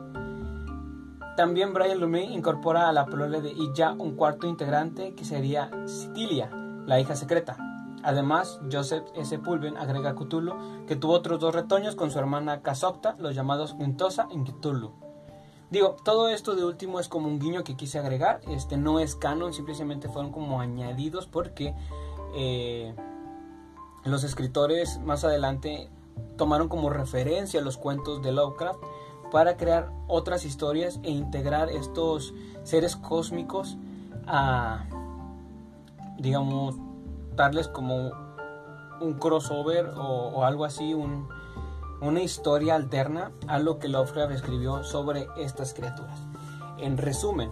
También 1.37 1.73
Brian 1.73 1.99
Lumley 1.99 2.33
incorpora 2.33 2.89
a 2.89 2.93
la 2.93 3.05
prole 3.05 3.41
de 3.41 3.51
Illa 3.51 3.91
un 3.91 4.15
cuarto 4.15 4.47
integrante 4.47 5.13
que 5.13 5.23
sería 5.23 5.69
Sitilia, 5.85 6.49
la 6.87 6.99
hija 6.99 7.15
secreta. 7.15 7.57
Además, 8.01 8.59
Joseph 8.71 9.05
S. 9.15 9.37
Pulven 9.37 9.77
agrega 9.77 10.11
a 10.11 10.15
Cthulhu 10.15 10.85
que 10.87 10.95
tuvo 10.95 11.13
otros 11.13 11.39
dos 11.39 11.53
retoños 11.53 11.95
con 11.95 12.09
su 12.09 12.17
hermana 12.17 12.61
Casopta, 12.61 13.15
los 13.19 13.35
llamados 13.35 13.75
Untosa 13.77 14.27
y 14.31 14.43
Cthulhu. 14.43 15.04
Digo, 15.71 15.95
todo 16.03 16.29
esto 16.29 16.55
de 16.55 16.63
último 16.63 16.99
es 16.99 17.07
como 17.07 17.27
un 17.27 17.39
guiño 17.39 17.63
que 17.63 17.75
quise 17.75 17.99
agregar. 17.99 18.41
Este 18.47 18.77
no 18.77 18.99
es 18.99 19.15
canon, 19.15 19.53
simplemente 19.53 20.09
fueron 20.09 20.31
como 20.31 20.61
añadidos 20.61 21.25
porque 21.25 21.73
eh, 22.35 22.93
los 24.03 24.23
escritores 24.23 24.99
más 24.99 25.23
adelante 25.23 25.89
tomaron 26.37 26.69
como 26.69 26.89
referencia 26.89 27.61
los 27.61 27.77
cuentos 27.77 28.21
de 28.21 28.31
Lovecraft 28.31 28.79
para 29.31 29.57
crear 29.57 29.91
otras 30.07 30.45
historias 30.45 30.99
e 31.03 31.11
integrar 31.11 31.69
estos 31.69 32.33
seres 32.63 32.95
cósmicos 32.95 33.77
a, 34.27 34.85
digamos, 36.19 36.75
darles 37.35 37.67
como 37.67 38.11
un 39.01 39.13
crossover 39.15 39.91
o, 39.97 40.43
algo 40.45 40.65
así, 40.65 40.93
una 42.01 42.21
historia 42.21 42.75
alterna 42.75 43.31
a 43.47 43.59
lo 43.59 43.79
que 43.79 43.87
Lovecraft 43.87 44.33
escribió 44.33 44.83
sobre 44.83 45.27
estas 45.37 45.73
criaturas. 45.73 46.19
En 46.77 46.97
resumen, 46.97 47.51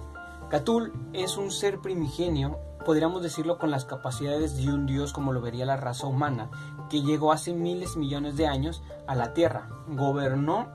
Cthulhu 0.50 0.91
es 1.13 1.38
un 1.38 1.51
ser 1.51 1.79
primigenio, 1.79 2.59
podríamos 2.85 3.23
decirlo 3.23 3.57
con 3.57 3.71
las 3.71 3.85
capacidades 3.85 4.57
de 4.57 4.71
un 4.71 4.85
dios 4.85 5.13
como 5.13 5.33
lo 5.33 5.41
vería 5.41 5.65
la 5.65 5.77
raza 5.77 6.07
humana, 6.07 6.50
que 6.89 7.01
llegó 7.01 7.31
hace 7.31 7.53
miles 7.53 7.95
millones 7.95 8.35
de 8.35 8.47
años 8.47 8.83
a 9.07 9.15
la 9.15 9.33
Tierra, 9.33 9.69
gobernó 9.88 10.67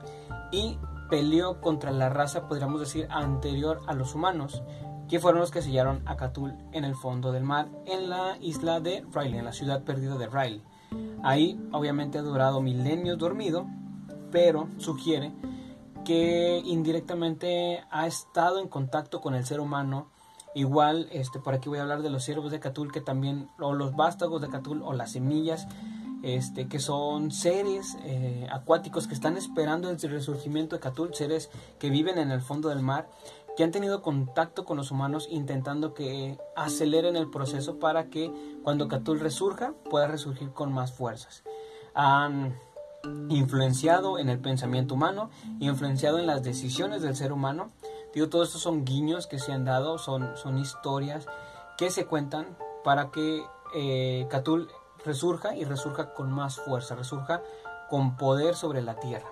y 0.51 0.79
peleó 1.09 1.61
contra 1.61 1.91
la 1.91 2.09
raza, 2.09 2.47
podríamos 2.47 2.79
decir, 2.79 3.07
anterior 3.09 3.81
a 3.87 3.93
los 3.93 4.15
humanos, 4.15 4.63
que 5.07 5.19
fueron 5.19 5.41
los 5.41 5.51
que 5.51 5.61
sellaron 5.61 6.07
a 6.07 6.17
Cthulhu 6.17 6.55
en 6.71 6.83
el 6.83 6.95
fondo 6.95 7.31
del 7.31 7.43
mar, 7.43 7.69
en 7.85 8.09
la 8.09 8.37
isla 8.39 8.79
de 8.79 9.05
Riley, 9.11 9.39
en 9.39 9.45
la 9.45 9.53
ciudad 9.53 9.83
perdida 9.83 10.17
de 10.17 10.27
Riley. 10.27 10.63
Ahí 11.23 11.59
obviamente 11.71 12.17
ha 12.17 12.21
durado 12.21 12.61
milenios 12.61 13.17
dormido, 13.17 13.67
pero 14.31 14.69
sugiere 14.77 15.33
que 16.05 16.61
indirectamente 16.65 17.83
ha 17.91 18.07
estado 18.07 18.59
en 18.59 18.67
contacto 18.67 19.21
con 19.21 19.35
el 19.35 19.45
ser 19.45 19.59
humano. 19.59 20.09
Igual, 20.55 21.07
este, 21.11 21.39
por 21.39 21.53
aquí 21.53 21.69
voy 21.69 21.79
a 21.79 21.83
hablar 21.83 22.01
de 22.01 22.09
los 22.09 22.23
ciervos 22.23 22.51
de 22.51 22.59
Catul, 22.59 22.91
que 22.91 23.01
también, 23.01 23.49
o 23.59 23.73
los 23.73 23.95
vástagos 23.95 24.41
de 24.41 24.49
Catul, 24.49 24.81
o 24.81 24.93
las 24.93 25.11
semillas, 25.11 25.67
este, 26.23 26.67
que 26.67 26.79
son 26.79 27.31
seres 27.31 27.97
eh, 28.03 28.47
acuáticos 28.51 29.07
que 29.07 29.13
están 29.13 29.37
esperando 29.37 29.89
el 29.89 29.99
resurgimiento 29.99 30.75
de 30.75 30.81
Catul, 30.81 31.13
seres 31.13 31.49
que 31.79 31.89
viven 31.89 32.17
en 32.17 32.31
el 32.31 32.41
fondo 32.41 32.69
del 32.69 32.81
mar 32.81 33.07
que 33.59 33.65
han 33.65 33.71
tenido 33.71 34.01
contacto 34.01 34.63
con 34.63 34.77
los 34.77 34.89
humanos 34.89 35.27
intentando 35.29 35.93
que 35.93 36.39
aceleren 36.55 37.17
el 37.17 37.29
proceso 37.29 37.77
para 37.77 38.09
que 38.09 38.31
cuando 38.63 38.87
Catul 38.87 39.19
resurja 39.19 39.73
pueda 39.89 40.07
resurgir 40.07 40.53
con 40.53 40.71
más 40.71 40.93
fuerzas. 40.93 41.43
Han 41.93 42.57
influenciado 43.27 44.17
en 44.17 44.29
el 44.29 44.39
pensamiento 44.39 44.93
humano, 44.95 45.29
influenciado 45.59 46.19
en 46.19 46.25
las 46.25 46.41
decisiones 46.41 47.01
del 47.01 47.17
ser 47.17 47.33
humano. 47.33 47.71
Digo, 48.13 48.29
todos 48.29 48.47
estos 48.47 48.61
son 48.61 48.85
guiños 48.85 49.27
que 49.27 49.39
se 49.39 49.51
han 49.51 49.65
dado, 49.65 49.97
son, 49.97 50.37
son 50.37 50.57
historias 50.57 51.27
que 51.77 51.91
se 51.91 52.05
cuentan 52.05 52.55
para 52.85 53.11
que 53.11 53.43
eh, 53.75 54.25
Catul 54.29 54.69
resurja 55.03 55.57
y 55.57 55.65
resurja 55.65 56.13
con 56.13 56.31
más 56.31 56.55
fuerza, 56.61 56.95
resurja 56.95 57.43
con 57.89 58.15
poder 58.15 58.55
sobre 58.55 58.81
la 58.81 58.95
tierra. 59.01 59.27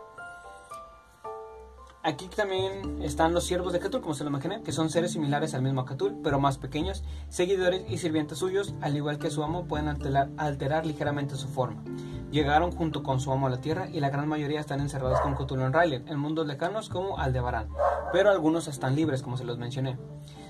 Aquí 2.07 2.29
también 2.29 3.01
están 3.01 3.33
los 3.33 3.43
siervos 3.43 3.73
de 3.73 3.79
Catul, 3.79 3.99
como 3.99 4.13
se 4.13 4.23
lo 4.23 4.29
imaginé, 4.29 4.61
que 4.63 4.71
son 4.71 4.89
seres 4.89 5.11
similares 5.11 5.53
al 5.53 5.61
mismo 5.61 5.83
Catul, 5.83 6.15
pero 6.23 6.39
más 6.39 6.57
pequeños, 6.57 7.03
seguidores 7.27 7.83
y 7.89 7.97
sirvientes 7.97 8.37
suyos, 8.37 8.75
al 8.79 8.95
igual 8.95 9.19
que 9.19 9.29
su 9.29 9.43
amo, 9.43 9.67
pueden 9.67 9.89
alterar, 9.89 10.85
ligeramente 10.85 11.35
su 11.35 11.49
forma. 11.49 11.83
Llegaron 12.31 12.71
junto 12.71 13.03
con 13.03 13.19
su 13.19 13.33
amo 13.33 13.47
a 13.47 13.49
la 13.49 13.59
Tierra 13.59 13.89
y 13.89 13.99
la 13.99 14.09
gran 14.09 14.29
mayoría 14.29 14.61
están 14.61 14.79
encerrados 14.79 15.19
con 15.19 15.35
Cthulhu 15.35 15.65
en 15.65 15.73
Ryler, 15.73 16.05
en 16.07 16.17
mundos 16.17 16.47
lejanos 16.47 16.87
como 16.87 17.17
Aldebarán, 17.17 17.67
pero 18.13 18.29
algunos 18.29 18.69
están 18.69 18.95
libres, 18.95 19.21
como 19.21 19.35
se 19.35 19.43
los 19.43 19.57
mencioné. 19.57 19.97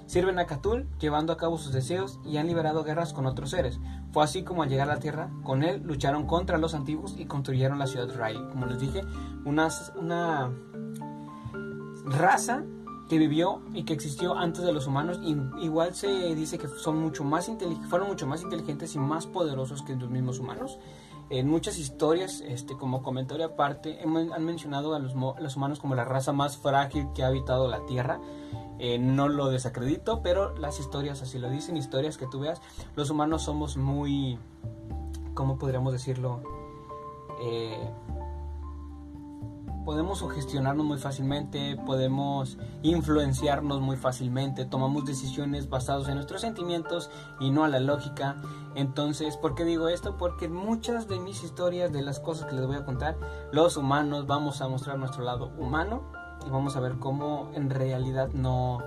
Sirven 0.05 0.37
a 0.37 0.45
Catul, 0.45 0.87
llevando 0.99 1.33
a 1.33 1.37
cabo 1.37 1.57
sus 1.57 1.73
deseos 1.73 2.19
y 2.23 2.37
han 2.37 2.45
liberado 2.45 2.83
guerras 2.83 3.13
con 3.13 3.25
otros 3.25 3.49
seres. 3.49 3.79
Fue 4.11 4.23
así 4.23 4.43
como 4.43 4.61
al 4.61 4.69
llegar 4.69 4.89
a 4.91 4.93
la 4.93 4.99
Tierra, 4.99 5.31
con 5.43 5.63
él 5.63 5.81
lucharon 5.83 6.27
contra 6.27 6.59
los 6.59 6.75
antiguos 6.75 7.15
y 7.17 7.25
construyeron 7.25 7.79
la 7.79 7.87
ciudad 7.87 8.07
de 8.07 8.13
Riley. 8.13 8.47
Como 8.49 8.67
les 8.67 8.79
dije, 8.79 9.01
una, 9.43 9.69
una 9.95 10.51
raza 12.07 12.63
que 13.09 13.17
vivió 13.17 13.61
y 13.73 13.83
que 13.83 13.93
existió 13.93 14.35
antes 14.35 14.63
de 14.63 14.73
los 14.73 14.87
humanos. 14.87 15.19
igual 15.61 15.95
se 15.95 16.35
dice 16.35 16.57
que 16.57 16.67
son 16.67 16.97
mucho 16.97 17.23
más 17.23 17.49
fueron 17.89 18.07
mucho 18.07 18.27
más 18.27 18.41
inteligentes 18.41 18.95
y 18.95 18.99
más 18.99 19.25
poderosos 19.27 19.81
que 19.81 19.95
los 19.95 20.09
mismos 20.09 20.39
humanos. 20.39 20.77
En 21.29 21.49
muchas 21.49 21.77
historias, 21.77 22.41
este, 22.41 22.77
como 22.77 23.03
comentario 23.03 23.45
aparte, 23.45 23.99
han 24.01 24.45
mencionado 24.45 24.95
a 24.95 24.99
los, 24.99 25.13
los, 25.13 25.57
humanos 25.57 25.79
como 25.79 25.93
la 25.93 26.05
raza 26.05 26.31
más 26.31 26.57
frágil 26.57 27.07
que 27.13 27.23
ha 27.23 27.27
habitado 27.27 27.67
la 27.67 27.85
Tierra. 27.85 28.21
Eh, 28.79 28.97
no 28.97 29.27
lo 29.27 29.49
desacredito, 29.49 30.21
pero 30.21 30.55
las 30.55 30.79
historias 30.79 31.21
así 31.21 31.37
lo 31.37 31.49
dicen, 31.49 31.75
historias 31.75 32.17
que 32.17 32.27
tú 32.27 32.39
veas. 32.39 32.61
Los 32.95 33.09
humanos 33.09 33.43
somos 33.43 33.75
muy, 33.75 34.39
¿cómo 35.33 35.57
podríamos 35.57 35.91
decirlo? 35.91 36.41
Eh, 37.41 37.89
podemos 39.87 40.19
sugestionarnos 40.19 40.85
muy 40.85 40.97
fácilmente, 40.97 41.77
podemos 41.85 42.57
influenciarnos 42.81 43.79
muy 43.79 43.95
fácilmente, 43.95 44.65
tomamos 44.65 45.05
decisiones 45.05 45.69
basadas 45.69 46.09
en 46.09 46.15
nuestros 46.15 46.41
sentimientos 46.41 47.09
y 47.39 47.51
no 47.51 47.63
a 47.63 47.69
la 47.69 47.79
lógica. 47.79 48.35
Entonces, 48.75 49.37
¿por 49.37 49.55
qué 49.55 49.63
digo 49.63 49.87
esto? 49.87 50.17
Porque 50.17 50.49
muchas 50.49 51.07
de 51.07 51.21
mis 51.21 51.41
historias, 51.41 51.93
de 51.93 52.01
las 52.01 52.19
cosas 52.19 52.47
que 52.47 52.55
les 52.55 52.67
voy 52.67 52.75
a 52.75 52.83
contar, 52.83 53.15
los 53.53 53.77
humanos 53.77 54.27
vamos 54.27 54.59
a 54.59 54.67
mostrar 54.67 54.99
nuestro 54.99 55.23
lado 55.23 55.53
humano 55.57 56.03
y 56.45 56.49
vamos 56.49 56.75
a 56.75 56.81
ver 56.81 56.99
cómo 56.99 57.49
en 57.53 57.69
realidad 57.69 58.27
no, 58.33 58.79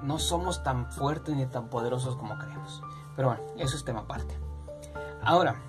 no 0.00 0.20
somos 0.20 0.62
tan 0.62 0.92
fuertes 0.92 1.34
ni 1.34 1.44
tan 1.44 1.70
poderosos 1.70 2.14
como 2.14 2.38
creemos. 2.38 2.84
Pero 3.16 3.30
bueno, 3.30 3.42
eso 3.58 3.76
es 3.76 3.84
tema 3.84 4.02
aparte. 4.02 4.38
Ahora, 5.24 5.60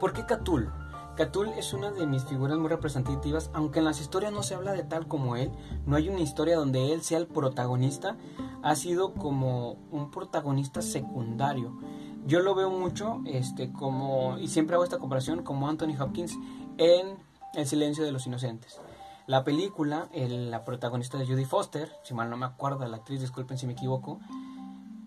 ¿por 0.00 0.12
qué 0.12 0.26
Catul? 0.26 0.72
Catul 1.18 1.48
es 1.56 1.72
una 1.72 1.90
de 1.90 2.06
mis 2.06 2.24
figuras 2.24 2.58
muy 2.58 2.68
representativas, 2.68 3.50
aunque 3.52 3.80
en 3.80 3.86
las 3.86 4.00
historias 4.00 4.32
no 4.32 4.44
se 4.44 4.54
habla 4.54 4.72
de 4.72 4.84
tal 4.84 5.08
como 5.08 5.34
él, 5.34 5.50
no 5.84 5.96
hay 5.96 6.08
una 6.08 6.20
historia 6.20 6.54
donde 6.54 6.92
él 6.92 7.02
sea 7.02 7.18
el 7.18 7.26
protagonista, 7.26 8.16
ha 8.62 8.76
sido 8.76 9.14
como 9.14 9.72
un 9.90 10.12
protagonista 10.12 10.80
secundario. 10.80 11.76
Yo 12.24 12.38
lo 12.38 12.54
veo 12.54 12.70
mucho, 12.70 13.20
este, 13.26 13.72
como, 13.72 14.38
y 14.38 14.46
siempre 14.46 14.76
hago 14.76 14.84
esta 14.84 15.00
comparación, 15.00 15.42
como 15.42 15.68
Anthony 15.68 16.00
Hopkins 16.00 16.38
en 16.76 17.16
El 17.54 17.66
silencio 17.66 18.04
de 18.04 18.12
los 18.12 18.24
inocentes. 18.28 18.80
La 19.26 19.42
película, 19.42 20.08
la 20.14 20.64
protagonista 20.64 21.18
de 21.18 21.26
Judy 21.26 21.46
Foster, 21.46 21.90
si 22.04 22.14
mal 22.14 22.30
no 22.30 22.36
me 22.36 22.46
acuerdo 22.46 22.86
la 22.86 22.98
actriz, 22.98 23.20
disculpen 23.20 23.58
si 23.58 23.66
me 23.66 23.72
equivoco, 23.72 24.20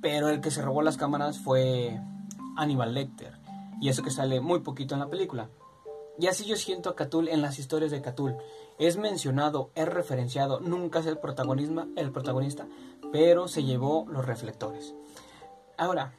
pero 0.02 0.28
el 0.28 0.42
que 0.42 0.52
se 0.52 0.62
robó 0.62 0.82
las 0.82 0.98
cámaras 0.98 1.40
fue 1.40 2.02
Aníbal 2.58 2.96
Lecter, 2.96 3.40
y 3.80 3.88
eso 3.88 4.04
que 4.04 4.12
sale 4.12 4.42
muy 4.42 4.60
poquito 4.60 4.94
en 4.94 5.00
la 5.00 5.08
película. 5.08 5.48
Y 6.22 6.28
así 6.28 6.46
yo 6.46 6.56
siento 6.56 6.92
a 6.92 6.96
Catul 6.96 7.30
en 7.30 7.42
las 7.42 7.58
historias 7.58 7.90
de 7.90 8.04
Catul. 8.04 8.36
Es 8.78 8.96
mencionado, 8.96 9.72
es 9.74 9.88
referenciado, 9.88 10.60
nunca 10.60 11.00
es 11.00 11.08
el, 11.08 11.18
protagonismo, 11.18 11.88
el 11.96 12.12
protagonista, 12.12 12.68
pero 13.12 13.48
se 13.48 13.64
llevó 13.64 14.06
los 14.08 14.24
reflectores. 14.24 14.94
Ahora, 15.80 16.14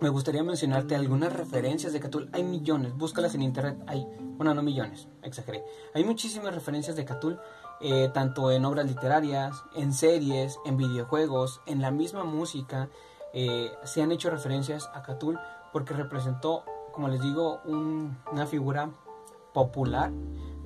me 0.00 0.08
gustaría 0.08 0.42
mencionarte 0.42 0.96
algunas 0.96 1.32
referencias 1.32 1.92
de 1.92 2.00
Catul. 2.00 2.28
Hay 2.32 2.42
millones, 2.42 2.96
búscalas 2.96 3.36
en 3.36 3.42
internet. 3.42 3.78
Hay, 3.86 4.04
bueno, 4.36 4.52
no 4.52 4.64
millones, 4.64 5.06
exageré. 5.22 5.64
Hay 5.94 6.02
muchísimas 6.02 6.52
referencias 6.52 6.96
de 6.96 7.04
Catul, 7.04 7.38
eh, 7.80 8.10
tanto 8.12 8.50
en 8.50 8.64
obras 8.64 8.84
literarias, 8.84 9.54
en 9.76 9.92
series, 9.92 10.58
en 10.66 10.76
videojuegos, 10.76 11.60
en 11.66 11.80
la 11.80 11.92
misma 11.92 12.24
música. 12.24 12.88
Eh, 13.32 13.70
se 13.84 14.02
han 14.02 14.10
hecho 14.10 14.28
referencias 14.30 14.90
a 14.92 15.04
Catul 15.04 15.38
porque 15.72 15.94
representó, 15.94 16.64
como 16.92 17.06
les 17.06 17.20
digo, 17.20 17.60
una 17.64 18.46
figura 18.46 18.90
popular, 19.54 20.10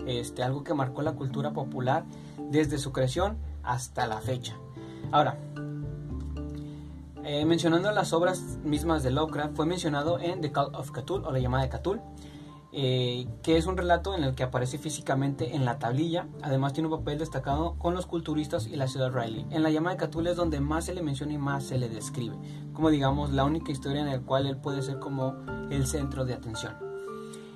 este, 0.06 0.42
algo 0.42 0.64
que 0.64 0.74
marcó 0.74 1.02
la 1.02 1.12
cultura 1.12 1.52
popular 1.52 2.04
desde 2.50 2.78
su 2.78 2.90
creación 2.90 3.38
hasta 3.62 4.08
la 4.08 4.20
fecha. 4.20 4.56
Ahora, 5.12 5.38
eh, 7.24 7.44
mencionando 7.44 7.92
las 7.92 8.12
obras 8.12 8.58
mismas 8.64 9.02
de 9.02 9.10
Lovecraft, 9.10 9.54
fue 9.54 9.66
mencionado 9.66 10.18
en 10.18 10.40
The 10.40 10.50
Call 10.50 10.74
of 10.74 10.90
Cthulhu 10.90 11.26
o 11.26 11.30
la 11.30 11.38
llamada 11.38 11.64
de 11.64 11.68
Cthulhu, 11.68 12.00
eh, 12.72 13.26
que 13.42 13.56
es 13.56 13.66
un 13.66 13.76
relato 13.76 14.14
en 14.14 14.24
el 14.24 14.34
que 14.34 14.42
aparece 14.42 14.78
físicamente 14.78 15.54
en 15.54 15.64
la 15.64 15.78
tablilla. 15.78 16.26
Además, 16.42 16.72
tiene 16.72 16.88
un 16.88 16.98
papel 16.98 17.18
destacado 17.18 17.74
con 17.78 17.94
los 17.94 18.06
culturistas 18.06 18.66
y 18.66 18.76
la 18.76 18.88
ciudad 18.88 19.12
Riley. 19.12 19.46
En 19.50 19.62
la 19.62 19.70
llamada 19.70 19.96
de 19.96 20.06
Cthulhu 20.06 20.30
es 20.30 20.36
donde 20.36 20.60
más 20.60 20.86
se 20.86 20.94
le 20.94 21.02
menciona 21.02 21.34
y 21.34 21.38
más 21.38 21.64
se 21.64 21.76
le 21.76 21.90
describe, 21.90 22.36
como 22.72 22.88
digamos 22.88 23.30
la 23.30 23.44
única 23.44 23.72
historia 23.72 24.00
en 24.00 24.06
la 24.06 24.20
cual 24.20 24.46
él 24.46 24.56
puede 24.56 24.80
ser 24.82 24.98
como 24.98 25.34
el 25.70 25.86
centro 25.86 26.24
de 26.24 26.34
atención. 26.34 26.87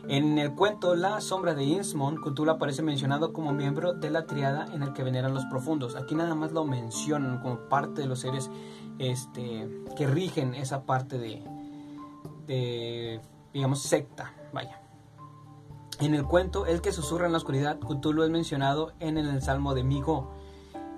En 0.08 0.36
el 0.38 0.54
cuento 0.54 0.96
La 0.96 1.20
sombra 1.20 1.54
de 1.54 1.62
Innsmouth, 1.62 2.20
Cthulhu 2.20 2.50
aparece 2.50 2.82
mencionado 2.82 3.32
como 3.32 3.52
miembro 3.52 3.92
de 3.92 4.10
la 4.10 4.26
triada 4.26 4.66
en 4.74 4.82
el 4.82 4.92
que 4.92 5.04
veneran 5.04 5.32
los 5.32 5.44
profundos. 5.46 5.94
Aquí 5.94 6.14
nada 6.14 6.34
más 6.34 6.52
lo 6.52 6.64
mencionan 6.64 7.40
como 7.40 7.68
parte 7.68 8.02
de 8.02 8.08
los 8.08 8.18
seres 8.18 8.50
este, 8.98 9.70
que 9.96 10.06
rigen 10.06 10.54
esa 10.54 10.84
parte 10.84 11.18
de, 11.18 13.20
digamos, 13.52 13.82
secta, 13.82 14.34
vaya. 14.52 14.80
En 16.00 16.14
el 16.14 16.24
cuento 16.24 16.66
El 16.66 16.80
que 16.80 16.90
susurra 16.90 17.26
en 17.26 17.32
la 17.32 17.38
oscuridad, 17.38 17.78
Cthulhu 17.78 18.24
es 18.24 18.30
mencionado 18.30 18.92
en 18.98 19.18
el 19.18 19.40
Salmo 19.40 19.72
de 19.72 19.84
Migo 19.84 20.32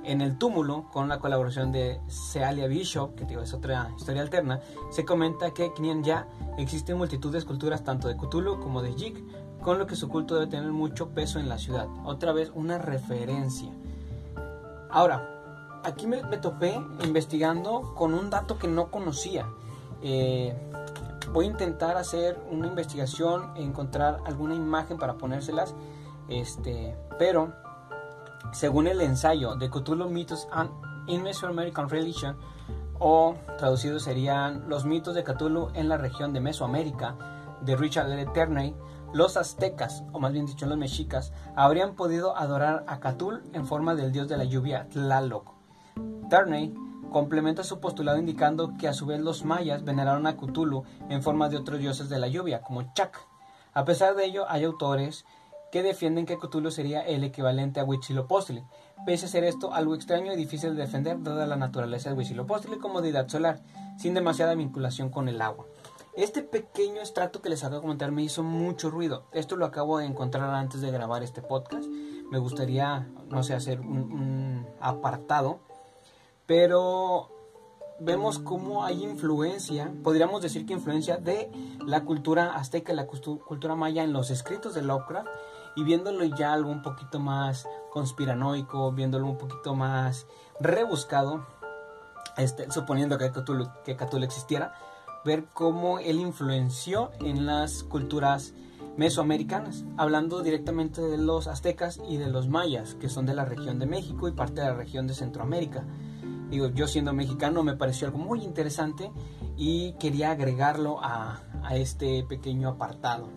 en 0.05 0.21
el 0.21 0.39
túmulo, 0.39 0.89
con 0.93 1.09
la 1.09 1.19
colaboración 1.19 1.73
de 1.73 2.01
Cealia 2.09 2.67
Bishop, 2.67 3.15
que 3.15 3.35
es 3.35 3.55
otra 3.55 3.91
historia 3.97 4.23
alterna, 4.23 4.61
se 4.91 5.05
comenta 5.05 5.53
que 5.53 5.73
en 5.77 6.03
ya 6.03 6.29
existen 6.59 6.99
multitud 6.99 7.33
de 7.33 7.39
esculturas 7.39 7.85
tanto 7.85 8.09
de 8.09 8.17
Cthulhu 8.17 8.61
como 8.61 8.83
de 8.83 8.93
Jig, 8.95 9.25
con 9.63 9.79
lo 9.79 9.87
que 9.87 9.97
su 9.97 10.09
culto 10.09 10.35
debe 10.35 10.47
tener 10.47 10.71
mucho 10.71 11.09
peso 11.09 11.39
en 11.39 11.49
la 11.49 11.59
ciudad. 11.59 11.89
Otra 12.05 12.33
vez 12.33 12.53
una 12.55 12.79
referencia. 12.79 13.73
Ahora, 14.91 15.35
aquí 15.83 16.07
me, 16.07 16.21
topé 16.39 16.75
investigando 17.03 17.95
con 17.95 18.15
un 18.15 18.31
dato 18.31 18.59
que 18.59 18.69
no 18.69 18.91
conocía. 18.91 19.47
Eh, 20.03 20.55
voy 21.33 21.47
a 21.47 21.49
intentar 21.49 21.97
hacer 21.97 22.39
una 22.51 22.67
investigación, 22.67 23.53
encontrar 23.57 24.21
alguna 24.27 24.55
imagen 24.55 24.99
para 24.99 25.15
ponérselas, 25.15 25.75
este, 26.29 26.97
pero 27.19 27.53
según 28.55 28.87
el 28.87 29.01
ensayo 29.01 29.57
de 29.57 29.69
Cthulhu 29.69 30.09
Mythos 30.09 30.49
and 30.53 30.71
in 31.09 31.23
Mesoamerican 31.23 31.91
Religion, 31.91 32.37
o 33.01 33.35
traducido 33.59 33.99
serían 33.99 34.69
Los 34.69 34.85
mitos 34.85 35.15
de 35.15 35.25
Cthulhu 35.25 35.71
en 35.75 35.89
la 35.89 35.97
región 35.99 36.33
de 36.33 36.41
Mesoamérica, 36.41 37.17
de 37.63 37.77
Richard 37.77 38.11
L. 38.11 38.25
Terney, 38.27 38.75
los 39.13 39.37
aztecas, 39.37 40.05
o 40.13 40.21
más 40.21 40.33
bien 40.33 40.47
dicho 40.47 40.67
los 40.67 40.79
mexicas, 40.79 41.33
habrían 41.57 41.97
podido 41.97 42.37
adorar 42.37 42.85
a 42.87 43.01
Cthulhu 43.01 43.41
en 43.53 43.67
forma 43.67 43.95
del 43.95 44.13
dios 44.13 44.29
de 44.29 44.37
la 44.37 44.45
lluvia 44.45 44.89
Tlaloc. 44.89 45.51
Terney 46.31 46.73
complementa 47.11 47.65
su 47.65 47.81
postulado 47.81 48.19
indicando 48.19 48.75
que 48.79 48.89
a 48.89 48.93
su 48.93 49.07
vez 49.07 49.21
los 49.21 49.45
mayas 49.45 49.85
veneraron 49.85 50.27
a 50.27 50.37
Cthulhu 50.37 50.85
en 51.09 51.23
forma 51.23 51.49
de 51.49 51.57
otros 51.57 51.81
dioses 51.81 52.09
de 52.09 52.21
la 52.21 52.29
lluvia, 52.29 52.63
como 52.63 52.93
Chac. 52.95 53.19
A 53.73 53.85
pesar 53.85 54.15
de 54.15 54.25
ello, 54.25 54.47
hay 54.49 54.65
autores 54.65 55.25
que 55.75 55.83
defienden 55.83 56.25
que 56.25 56.39
Cthulhu 56.39 56.71
sería 56.71 57.01
el 57.01 57.25
equivalente 57.25 57.81
a 57.81 57.85
Huitzilopochtli. 57.85 58.63
Pese 59.05 59.27
a 59.27 59.29
ser 59.29 59.43
esto 59.43 59.75
algo 59.75 59.97
extraño 59.97 60.33
y 60.33 60.37
difícil 60.37 60.77
de 60.77 60.83
defender 60.83 61.21
dada 61.21 61.49
la 61.49 61.57
naturaleza 61.57 62.11
de 62.11 62.15
Huitzilopochtli 62.15 62.79
como 62.79 63.03
deidad 63.03 63.27
solar, 63.27 63.59
sin 63.99 64.15
demasiada 64.15 64.55
vinculación 64.55 65.11
con 65.11 65.29
el 65.29 65.43
agua. 65.43 65.67
Este 66.17 66.43
pequeño 66.43 67.01
extracto 67.01 67.43
que 67.43 67.49
les 67.49 67.65
acabo 67.65 67.79
de 67.79 67.83
comentar 67.83 68.13
me 68.13 68.23
hizo 68.23 68.45
mucho 68.45 68.89
ruido. 68.89 69.25
Esto 69.33 69.57
lo 69.57 69.67
acabo 69.67 69.99
de 69.99 70.07
encontrar 70.07 70.49
antes 70.55 70.81
de 70.81 70.93
grabar 70.93 71.25
este 71.25 71.43
podcast. 71.43 71.89
Me 72.31 72.39
gustaría, 72.39 73.09
no 73.29 73.43
sé, 73.43 73.55
hacer 73.55 73.81
un, 73.81 74.13
un 74.13 74.67
apartado. 74.79 75.59
Pero 76.47 77.31
vemos 77.99 78.39
cómo 78.39 78.85
hay 78.85 79.03
influencia, 79.03 79.93
podríamos 80.05 80.41
decir 80.41 80.67
que 80.67 80.73
influencia 80.73 81.17
de 81.17 81.51
la 81.85 82.05
cultura 82.05 82.55
azteca 82.55 82.93
la 82.93 83.07
cultura 83.07 83.75
maya 83.75 84.03
en 84.03 84.13
los 84.13 84.31
escritos 84.31 84.75
de 84.75 84.83
Lovecraft 84.83 85.29
y 85.77 85.85
viéndolo 85.85 86.25
ya 86.25 86.53
algo 86.53 86.71
un 86.71 86.83
poquito 86.83 87.19
más 87.19 87.69
conspiranoico, 87.91 88.93
viéndolo 88.93 89.27
un 89.27 89.39
poquito 89.39 89.75
más 89.75 90.27
rebuscado, 90.61 91.47
este, 92.37 92.71
suponiendo 92.71 93.19
que 93.19 93.31
Cthulhu, 93.31 93.69
que 93.85 93.97
existiera, 94.23 94.75
ver 95.25 95.47
cómo 95.53 95.99
él 95.99 96.19
influenció 96.19 97.11
en 97.21 97.47
las 97.47 97.83
culturas 97.83 98.53
mesoamericanas, 98.97 99.85
hablando 99.97 100.43
directamente 100.43 101.01
de 101.01 101.19
los 101.19 101.49
aztecas 101.49 102.01
y 102.09 102.17
de 102.17 102.29
los 102.29 102.49
mayas, 102.49 102.95
que 102.95 103.09
son 103.09 103.27
de 103.27 103.35
la 103.35 103.45
región 103.45 103.79
de 103.79 103.87
México 103.87 104.29
y 104.29 104.33
parte 104.33 104.61
de 104.61 104.69
la 104.69 104.75
región 104.75 105.07
de 105.07 105.15
Centroamérica. 105.15 105.85
Digo, 106.51 106.69
yo 106.69 106.87
siendo 106.87 107.13
mexicano 107.13 107.63
me 107.65 107.75
pareció 107.75 108.07
algo 108.07 108.19
muy 108.19 108.45
interesante 108.45 109.11
y 109.57 109.95
quería 109.95 110.31
agregarlo 110.31 111.03
a, 111.03 111.41
a 111.63 111.77
este 111.77 112.23
pequeño 112.25 112.69
apartado. 112.69 113.29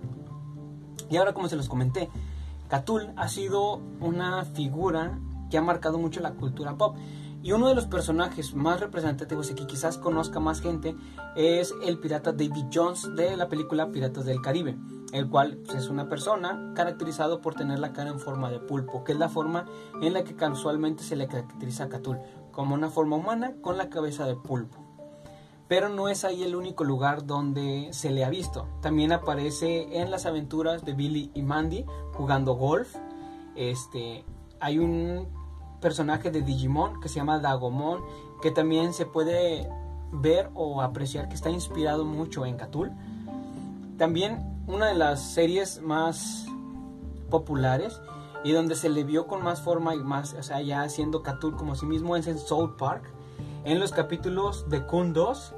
Y 1.09 1.17
ahora, 1.17 1.33
como 1.33 1.49
se 1.49 1.55
los 1.55 1.69
comenté, 1.69 2.09
Catul 2.67 3.13
ha 3.15 3.27
sido 3.27 3.79
una 4.01 4.43
figura 4.43 5.19
que 5.49 5.57
ha 5.57 5.61
marcado 5.61 5.97
mucho 5.97 6.19
la 6.19 6.33
cultura 6.33 6.77
pop. 6.77 6.97
Y 7.43 7.51
uno 7.53 7.69
de 7.69 7.75
los 7.75 7.85
personajes 7.85 8.55
más 8.55 8.79
representativos 8.79 9.49
y 9.51 9.55
que 9.55 9.67
quizás 9.67 9.97
conozca 9.97 10.39
más 10.39 10.59
gente 10.59 10.95
es 11.35 11.73
el 11.85 11.99
pirata 11.99 12.33
David 12.33 12.65
Jones 12.73 13.15
de 13.15 13.37
la 13.37 13.47
película 13.47 13.91
Piratas 13.91 14.25
del 14.25 14.41
Caribe, 14.41 14.75
el 15.13 15.29
cual 15.29 15.59
pues, 15.63 15.77
es 15.77 15.89
una 15.89 16.09
persona 16.09 16.73
caracterizado 16.75 17.39
por 17.39 17.55
tener 17.55 17.79
la 17.79 17.93
cara 17.93 18.09
en 18.09 18.19
forma 18.19 18.49
de 18.49 18.59
pulpo, 18.59 19.03
que 19.03 19.13
es 19.13 19.19
la 19.19 19.29
forma 19.29 19.65
en 20.01 20.13
la 20.13 20.23
que 20.23 20.35
casualmente 20.35 21.03
se 21.03 21.15
le 21.15 21.27
caracteriza 21.27 21.85
a 21.85 21.89
Catul, 21.89 22.17
como 22.51 22.73
una 22.73 22.89
forma 22.89 23.15
humana 23.15 23.53
con 23.61 23.77
la 23.77 23.89
cabeza 23.89 24.25
de 24.25 24.35
pulpo. 24.35 24.86
Pero 25.67 25.89
no 25.89 26.07
es 26.07 26.23
ahí 26.23 26.43
el 26.43 26.55
único 26.55 26.83
lugar 26.83 27.25
donde 27.25 27.89
se 27.91 28.09
le 28.11 28.23
ha 28.23 28.29
visto. 28.29 28.67
También 28.81 29.11
aparece 29.11 29.99
en 29.99 30.11
las 30.11 30.25
aventuras 30.25 30.85
de 30.85 30.93
Billy 30.93 31.31
y 31.33 31.41
Mandy 31.41 31.85
jugando 32.13 32.53
golf. 32.53 32.95
Este, 33.55 34.23
hay 34.59 34.79
un 34.79 35.27
personaje 35.81 36.31
de 36.31 36.41
Digimon 36.41 37.01
que 37.01 37.09
se 37.09 37.15
llama 37.15 37.39
Dagomon, 37.39 38.01
que 38.41 38.51
también 38.51 38.93
se 38.93 39.05
puede 39.05 39.69
ver 40.11 40.49
o 40.53 40.81
apreciar 40.81 41.27
que 41.27 41.35
está 41.35 41.49
inspirado 41.49 42.05
mucho 42.05 42.45
en 42.45 42.55
Catul. 42.55 42.91
También 43.97 44.61
una 44.67 44.87
de 44.87 44.95
las 44.95 45.33
series 45.33 45.81
más 45.81 46.45
populares 47.29 48.01
y 48.43 48.51
donde 48.51 48.75
se 48.75 48.89
le 48.89 49.03
vio 49.03 49.27
con 49.27 49.43
más 49.43 49.61
forma 49.61 49.95
y 49.95 49.99
más, 49.99 50.33
o 50.33 50.43
sea, 50.43 50.61
ya 50.61 50.83
haciendo 50.83 51.23
Catul 51.23 51.55
como 51.55 51.75
sí 51.75 51.85
mismo 51.85 52.15
es 52.15 52.27
en 52.27 52.37
Soul 52.37 52.75
Park, 52.75 53.11
en 53.65 53.79
los 53.79 53.91
capítulos 53.91 54.69
de 54.69 54.85
Kun 54.85 55.13
2 55.13 55.55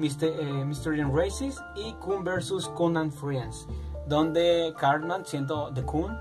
Mystery 0.00 1.00
and 1.00 1.14
Races 1.14 1.62
y 1.76 1.92
Kun 1.94 2.24
vs. 2.24 2.68
Conan 2.74 3.12
Friends, 3.12 3.66
donde 4.08 4.74
Cartman, 4.78 5.24
siendo 5.26 5.72
The 5.72 5.82
Kun, 5.82 6.16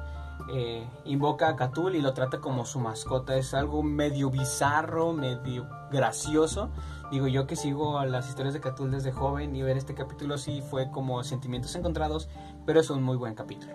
eh, 0.52 0.88
invoca 1.06 1.50
a 1.50 1.56
Catul 1.56 1.96
y 1.96 2.02
lo 2.02 2.14
trata 2.14 2.40
como 2.40 2.66
su 2.66 2.80
mascota. 2.80 3.36
Es 3.36 3.54
algo 3.54 3.84
medio 3.84 4.30
bizarro, 4.30 5.14
medio 5.14 5.68
gracioso. 5.92 6.70
Digo, 7.12 7.28
yo 7.28 7.48
que 7.48 7.56
sigo 7.56 8.04
las 8.06 8.28
historias 8.28 8.54
de 8.54 8.60
Catul 8.60 8.92
desde 8.92 9.12
joven 9.12 9.56
y 9.56 9.62
ver 9.62 9.78
este 9.78 9.94
capítulo 9.94 10.38
sí 10.38 10.62
fue 10.62 10.92
como 10.92 11.24
sentimientos 11.24 11.76
encontrados, 11.76 12.30
pero 12.66 12.80
es 12.80 12.90
un 12.90 13.04
muy 13.04 13.18
buen 13.18 13.36
capítulo. 13.36 13.74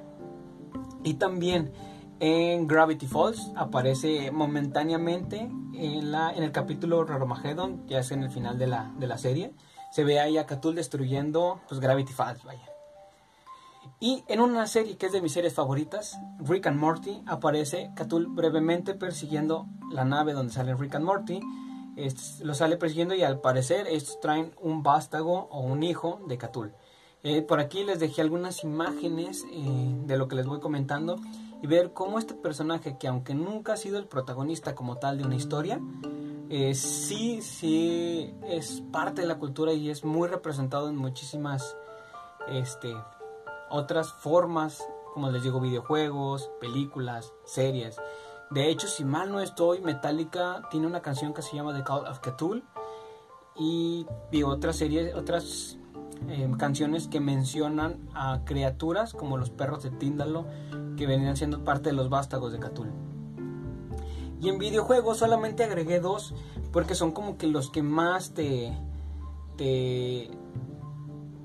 Y 1.03 1.14
también 1.14 1.73
en 2.21 2.67
Gravity 2.67 3.07
Falls 3.07 3.53
aparece 3.57 4.31
momentáneamente 4.31 5.51
en, 5.75 6.14
el 6.14 6.53
capítulo 6.53 7.05
Raromagedon, 7.05 7.87
ya 7.87 8.01
es 8.01 8.11
en 8.12 8.23
el 8.23 8.31
final 8.31 8.59
de 8.59 8.67
la 8.67 9.19
serie 9.19 9.53
se 9.94 10.02
ve 10.02 10.18
ahí 10.18 10.38
a 10.38 10.46
Catul 10.46 10.74
destruyendo 10.74 11.61
pues, 11.68 11.78
Gravity 11.78 12.12
Falls, 12.12 12.42
vaya. 12.42 12.68
Y 14.00 14.24
en 14.26 14.40
una 14.40 14.66
serie 14.66 14.96
que 14.96 15.07
es 15.07 15.12
de 15.12 15.22
mis 15.22 15.30
series 15.30 15.54
favoritas, 15.54 16.18
Rick 16.40 16.66
and 16.66 16.80
Morty, 16.80 17.22
aparece 17.26 17.92
Catul 17.94 18.26
brevemente 18.26 18.94
persiguiendo 18.94 19.66
la 19.92 20.04
nave 20.04 20.33
donde 20.33 20.52
sale 20.52 20.74
Rick 20.74 20.96
and 20.96 21.04
Morty. 21.04 21.40
lo 22.42 22.54
sale 22.54 22.76
persiguiendo 22.76 23.14
y 23.14 23.22
al 23.22 23.40
parecer 23.40 23.87
estos 23.87 24.18
traen 24.18 24.52
un 24.61 24.83
vástago 24.83 25.46
o 25.52 25.61
un 25.61 25.85
hijo 25.85 26.20
de 26.26 26.38
Catul. 26.38 26.72
Eh, 27.22 27.42
por 27.42 27.61
aquí 27.61 27.85
les 27.85 28.00
dejé 28.00 28.20
algunas 28.20 28.64
imágenes 28.64 29.44
eh, 29.52 29.94
de 30.07 30.16
lo 30.18 30.26
que 30.26 30.35
les 30.35 30.46
voy 30.46 30.59
comentando 30.59 31.20
y 31.62 31.68
ver 31.68 31.92
cómo 31.92 32.18
este 32.18 32.35
personaje, 32.35 32.98
que 32.98 33.07
aunque 33.07 33.35
nunca 33.35 33.74
ha 33.74 33.76
sido 33.76 33.98
el 33.98 34.07
protagonista 34.07 34.74
como 34.74 34.96
tal 34.96 35.18
de 35.18 35.24
una 35.24 35.37
historia, 35.37 35.80
eh, 36.50 36.74
sí, 36.74 37.40
sí 37.42 38.35
es 38.46 38.83
parte 38.92 39.22
de 39.22 39.28
la 39.28 39.38
cultura 39.38 39.72
y 39.72 39.90
es 39.90 40.04
muy 40.04 40.28
representado 40.28 40.88
en 40.88 40.96
muchísimas 40.96 41.76
este, 42.48 42.94
otras 43.70 44.12
formas, 44.12 44.87
como 45.12 45.30
les 45.30 45.42
digo, 45.42 45.61
videojuegos, 45.61 46.50
películas, 46.61 47.33
series. 47.44 47.96
De 48.50 48.68
hecho, 48.68 48.87
si 48.87 49.04
mal 49.04 49.33
no 49.33 49.40
estoy, 49.40 49.80
Metallica 49.80 50.62
tiene 50.70 50.87
una 50.87 51.00
canción 51.00 51.33
que 51.33 51.42
se 51.42 51.57
llama 51.57 51.74
The 51.74 51.83
Call 51.83 52.07
of 52.07 52.20
Cthulhu 52.20 52.62
y, 53.57 54.07
otras 54.44 54.76
series, 54.76 55.14
otras 55.14 55.78
eh, 56.28 56.50
canciones 56.59 57.09
que 57.09 57.20
mencionan 57.20 58.09
a 58.14 58.42
criaturas 58.44 59.12
como 59.14 59.38
los 59.38 59.50
perros 59.50 59.83
de 59.83 59.90
Tíndalo 59.90 60.46
que 60.96 61.07
venían 61.07 61.37
siendo 61.37 61.64
parte 61.64 61.90
de 61.90 61.96
los 61.96 62.11
vástagos 62.11 62.52
de 62.52 62.59
Cthulhu. 62.59 63.13
Y 64.40 64.49
en 64.49 64.59
videojuegos 64.59 65.18
solamente 65.18 65.64
agregué 65.64 66.01
dos 66.01 66.35
porque 66.73 66.94
son 66.94 67.12
como 67.12 67.37
que 67.38 67.47
los 67.47 67.70
que 67.70 67.83
más 67.83 68.35
te... 68.35 68.77
te 69.57 70.31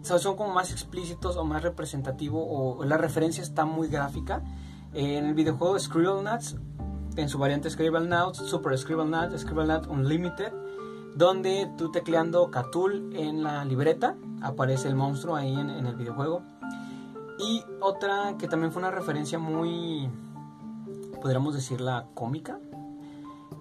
son 0.02 0.36
como 0.36 0.54
más 0.54 0.72
explícitos 0.72 1.38
o 1.38 1.44
más 1.44 1.62
representativos 1.62 2.44
o 2.48 2.84
la 2.84 2.98
referencia 2.98 3.44
está 3.44 3.66
muy 3.66 3.90
gráfica. 3.90 4.44
En 4.94 5.26
el 5.26 5.36
videojuego 5.36 5.78
Scribblenauts, 5.78 6.58
en 7.16 7.30
su 7.30 7.38
variante 7.38 7.70
Scribblenauts, 7.70 8.40
Super 8.40 8.76
Scribblenauts, 8.78 9.42
Scribblenauts 9.42 9.88
Unlimited, 9.88 10.52
donde 11.16 11.72
tú 11.78 11.92
tecleando 11.92 12.50
Catul 12.50 13.12
en 13.16 13.44
la 13.44 13.64
libreta, 13.66 14.16
aparece 14.42 14.88
el 14.88 14.96
monstruo 14.96 15.36
ahí 15.36 15.54
en 15.54 15.70
el 15.70 15.96
videojuego. 15.96 16.42
Y 17.40 17.64
otra 17.80 18.36
que 18.38 18.48
también 18.48 18.72
fue 18.72 18.82
una 18.82 18.92
referencia 18.92 19.40
muy, 19.40 20.10
podríamos 21.22 21.54
decirla, 21.54 22.08
cómica, 22.14 22.60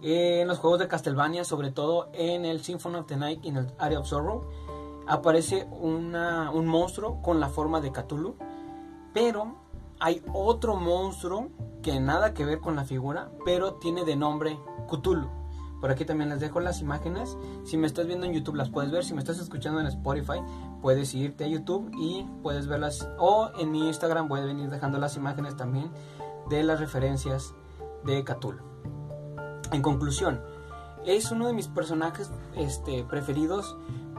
en 0.03 0.49
los 0.49 0.59
juegos 0.59 0.79
de 0.79 0.89
Castlevania, 0.89 1.45
sobre 1.45 1.71
todo 1.71 2.09
en 2.13 2.45
el 2.45 2.63
Symphony 2.63 2.97
of 2.97 3.07
the 3.07 3.17
Night 3.17 3.45
y 3.45 3.49
en 3.49 3.57
el 3.57 3.73
Area 3.79 4.01
of 4.01 4.07
Sorrow, 4.07 4.45
aparece 5.07 5.67
un 5.71 6.67
monstruo 6.67 7.23
con 7.23 7.41
la 7.41 7.49
forma 7.49 7.81
de 7.81 7.93
Cthulhu, 7.93 8.37
pero 9.13 9.57
hay 10.01 10.23
otro 10.33 10.77
monstruo 10.77 11.49
que 11.83 11.99
nada 12.01 12.35
que 12.35 12.45
ver 12.45 12.61
con 12.61 12.77
la 12.77 12.85
figura, 12.85 13.31
pero 13.45 13.75
tiene 13.75 14.05
de 14.05 14.17
nombre 14.17 14.59
Cthulhu. 14.89 15.29
Por 15.81 15.91
aquí 15.91 16.05
también 16.05 16.31
les 16.31 16.41
dejo 16.41 16.61
las 16.61 16.81
imágenes. 16.81 17.37
Si 17.65 17.77
me 17.77 17.87
estás 17.87 18.07
viendo 18.07 18.27
en 18.27 18.33
YouTube 18.33 18.57
las 18.57 18.69
puedes 18.69 18.91
ver. 18.91 19.05
Si 19.05 19.15
me 19.15 19.21
estás 19.21 19.39
escuchando 19.39 19.81
en 19.81 19.87
Spotify, 19.87 20.41
puedes 20.83 21.15
irte 21.15 21.45
a 21.45 21.49
YouTube 21.49 21.91
y 21.97 22.27
puedes 22.43 22.67
verlas. 22.67 23.09
O 23.19 23.51
en 23.59 23.71
mi 23.71 23.87
Instagram 23.87 24.29
voy 24.29 24.41
a 24.41 24.45
venir 24.45 24.71
dejando 24.71 24.99
las 24.99 25.17
imágenes 25.17 25.57
también 25.57 25.91
de 26.51 26.65
las 26.65 26.81
referencias 26.81 27.55
de 28.05 28.25
Cthulhu. 28.25 28.68
En 29.73 29.83
conclusión, 29.83 30.41
es 31.05 31.31
uno 31.31 31.47
de 31.47 31.53
mis 31.53 31.69
personajes 31.69 32.31
este, 32.57 33.05
preferidos 33.05 33.77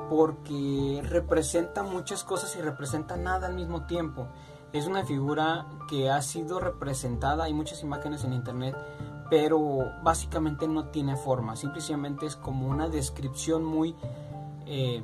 porque 0.09 1.03
representa 1.07 1.83
muchas 1.83 2.23
cosas 2.23 2.55
y 2.55 2.61
representa 2.61 3.17
nada 3.17 3.47
al 3.47 3.53
mismo 3.53 3.85
tiempo. 3.85 4.27
Es 4.73 4.87
una 4.87 5.03
figura 5.03 5.65
que 5.87 6.09
ha 6.09 6.21
sido 6.21 6.59
representada, 6.59 7.45
hay 7.45 7.53
muchas 7.53 7.83
imágenes 7.83 8.23
en 8.23 8.33
internet, 8.33 8.75
pero 9.29 9.59
básicamente 10.03 10.67
no 10.67 10.85
tiene 10.85 11.15
forma, 11.15 11.55
simplemente 11.55 12.25
es 12.25 12.35
como 12.35 12.67
una 12.67 12.89
descripción 12.89 13.63
muy 13.63 13.95
eh, 14.65 15.03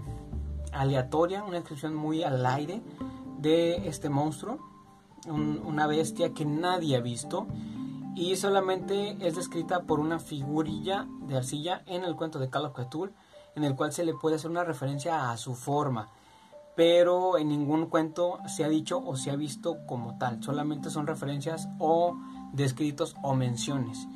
aleatoria, 0.71 1.43
una 1.43 1.57
descripción 1.57 1.95
muy 1.95 2.23
al 2.23 2.45
aire 2.45 2.81
de 3.39 3.87
este 3.87 4.09
monstruo, 4.09 4.59
una 5.27 5.87
bestia 5.87 6.33
que 6.33 6.45
nadie 6.45 6.97
ha 6.97 7.01
visto 7.01 7.47
y 8.15 8.35
solamente 8.37 9.17
es 9.19 9.35
descrita 9.35 9.81
por 9.81 9.99
una 9.99 10.19
figurilla 10.19 11.05
de 11.21 11.35
arcilla 11.35 11.83
en 11.85 12.03
el 12.03 12.15
cuento 12.15 12.39
de 12.39 12.49
Call 12.49 12.65
of 12.65 12.73
Cthulhu, 12.73 13.11
en 13.55 13.63
el 13.65 13.75
cual 13.75 13.91
se 13.91 14.05
le 14.05 14.13
puede 14.13 14.37
hacer 14.37 14.49
una 14.49 14.63
referencia 14.63 15.31
a 15.31 15.37
su 15.37 15.53
forma, 15.53 16.09
pero 16.75 17.37
en 17.37 17.49
ningún 17.49 17.87
cuento 17.87 18.39
se 18.47 18.63
ha 18.63 18.69
dicho 18.69 19.03
o 19.05 19.17
se 19.17 19.31
ha 19.31 19.35
visto 19.35 19.85
como 19.85 20.17
tal, 20.17 20.41
solamente 20.41 20.89
son 20.89 21.07
referencias 21.07 21.67
o 21.77 22.17
descritos 22.53 23.15
o 23.21 23.35
menciones. 23.35 24.07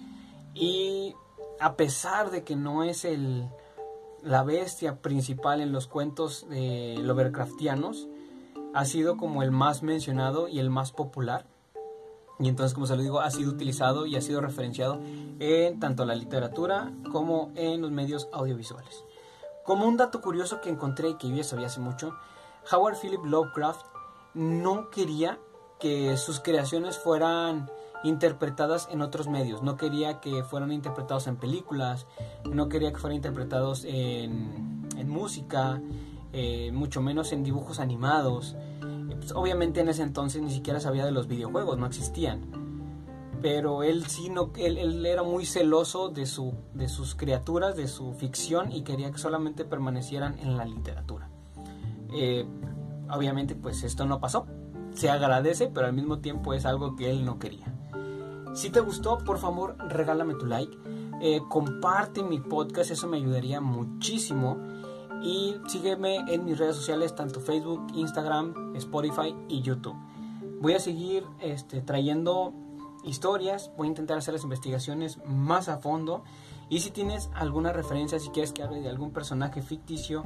Y 0.54 1.14
a 1.60 1.76
pesar 1.76 2.32
de 2.32 2.44
que 2.44 2.56
no 2.56 2.84
es 2.84 3.04
el, 3.04 3.50
la 4.24 4.44
bestia 4.44 5.02
principal 5.02 5.60
en 5.60 5.74
los 5.74 5.88
cuentos 5.88 6.48
de 6.50 6.96
Lovecraftianos, 7.02 8.08
ha 8.74 8.86
sido 8.86 9.18
como 9.18 9.44
el 9.44 9.52
más 9.52 9.84
mencionado 9.84 10.48
y 10.48 10.60
el 10.60 10.70
más 10.70 10.92
popular 10.92 11.46
y 12.40 12.48
entonces, 12.48 12.74
como 12.74 12.88
se 12.88 12.96
lo 12.96 13.02
digo, 13.02 13.20
ha 13.20 13.30
sido 13.32 13.52
utilizado 13.52 14.06
y 14.06 14.16
ha 14.16 14.22
sido 14.22 14.40
referenciado 14.40 15.00
en 15.40 15.80
tanto 15.80 16.06
la 16.06 16.16
literatura 16.16 16.94
como 17.12 17.52
en 17.56 17.82
los 17.82 17.92
medios 17.92 18.30
audiovisuales. 18.32 19.04
Como 19.66 19.86
un 19.86 19.98
dato 19.98 20.22
curioso 20.22 20.62
que 20.62 20.70
encontré 20.70 21.10
y 21.10 21.14
que 21.16 21.30
yo 21.30 21.36
ya 21.36 21.44
sabía 21.44 21.68
hace 21.68 21.82
mucho, 21.82 22.16
Howard 22.72 22.96
Philip 22.98 23.24
Lovecraft 23.26 23.86
no 24.34 24.90
quería 24.90 25.38
que 25.80 26.16
sus 26.18 26.40
creaciones 26.40 26.98
fueran 26.98 27.70
interpretadas 28.04 28.88
en 28.92 29.02
otros 29.02 29.28
medios, 29.28 29.62
no 29.62 29.76
quería 29.76 30.22
que 30.22 30.44
fueran 30.44 30.72
interpretados 30.72 31.28
en 31.28 31.36
películas, 31.36 32.08
no 32.46 32.70
quería 32.70 32.92
que 32.94 33.00
fueran 33.00 33.18
interpretados 33.18 33.84
en, 33.86 34.88
música, 35.08 35.82
eh, 36.32 36.72
mucho 36.72 37.02
menos 37.02 37.32
en 37.32 37.44
dibujos 37.44 37.80
animados. 37.80 38.56
Pues, 39.20 39.34
obviamente 39.34 39.82
en 39.82 39.90
ese 39.90 40.04
entonces 40.04 40.42
ni 40.42 40.52
siquiera 40.52 40.80
sabía 40.80 41.06
de 41.06 41.12
los 41.12 41.28
videojuegos, 41.28 41.78
no 41.78 41.86
existían. 41.86 42.42
Pero 43.42 43.84
él 43.84 44.06
sí 44.08 44.30
no, 44.30 44.52
él, 44.58 45.06
era 45.06 45.24
muy 45.24 45.46
celoso 45.46 46.10
de, 46.10 46.26
su, 46.26 46.54
de 46.74 46.90
sus 46.90 47.16
criaturas, 47.16 47.78
de 47.78 47.88
su 47.88 48.14
ficción 48.14 48.72
y 48.72 48.82
quería 48.82 49.12
que 49.12 49.18
solamente 49.18 49.64
permanecieran 49.64 50.38
en 50.40 50.58
la 50.58 50.66
literatura. 50.66 51.30
Eh, 52.14 52.46
obviamente 53.10 53.56
pues 53.56 53.84
esto 53.84 54.06
no 54.06 54.20
pasó. 54.20 54.46
Se 54.94 55.10
agradece, 55.10 55.68
pero 55.68 55.88
al 55.88 55.94
mismo 55.94 56.20
tiempo 56.20 56.54
es 56.54 56.66
algo 56.66 56.96
que 56.96 57.10
él 57.10 57.24
no 57.24 57.40
quería. 57.40 57.74
Si 58.54 58.72
te 58.72 58.80
gustó, 58.80 59.20
por 59.20 59.38
favor, 59.38 59.78
regálame 59.88 60.34
tu 60.34 60.46
like. 60.46 60.76
Eh, 61.22 61.42
comparte 61.50 62.24
mi 62.24 62.40
podcast, 62.40 62.92
eso 62.92 63.08
me 63.08 63.18
ayudaría 63.18 63.62
muchísimo 63.62 64.58
y 65.22 65.56
sígueme 65.68 66.18
en 66.28 66.46
mis 66.46 66.58
redes 66.58 66.76
sociales, 66.76 67.16
tanto 67.16 67.40
Facebook, 67.40 67.88
Instagram, 67.94 68.76
Spotify 68.76 69.36
y 69.48 69.62
YouTube. 69.62 69.96
Voy 70.62 70.74
a 70.74 70.80
seguir 70.80 71.26
este, 71.40 71.82
trayendo 71.82 72.54
historias, 73.04 73.72
voy 73.78 73.88
a 73.88 73.90
intentar 73.90 74.18
hacer 74.18 74.34
las 74.34 74.44
investigaciones 74.44 75.20
más 75.26 75.70
a 75.70 75.78
fondo. 75.78 76.24
Y 76.70 76.80
si 76.80 76.92
tienes 76.92 77.30
alguna 77.34 77.74
referencia, 77.74 78.20
si 78.20 78.30
quieres 78.30 78.52
que 78.52 78.64
hable 78.64 78.82
de 78.82 78.90
algún 78.90 79.12
personaje 79.12 79.62
ficticio, 79.62 80.26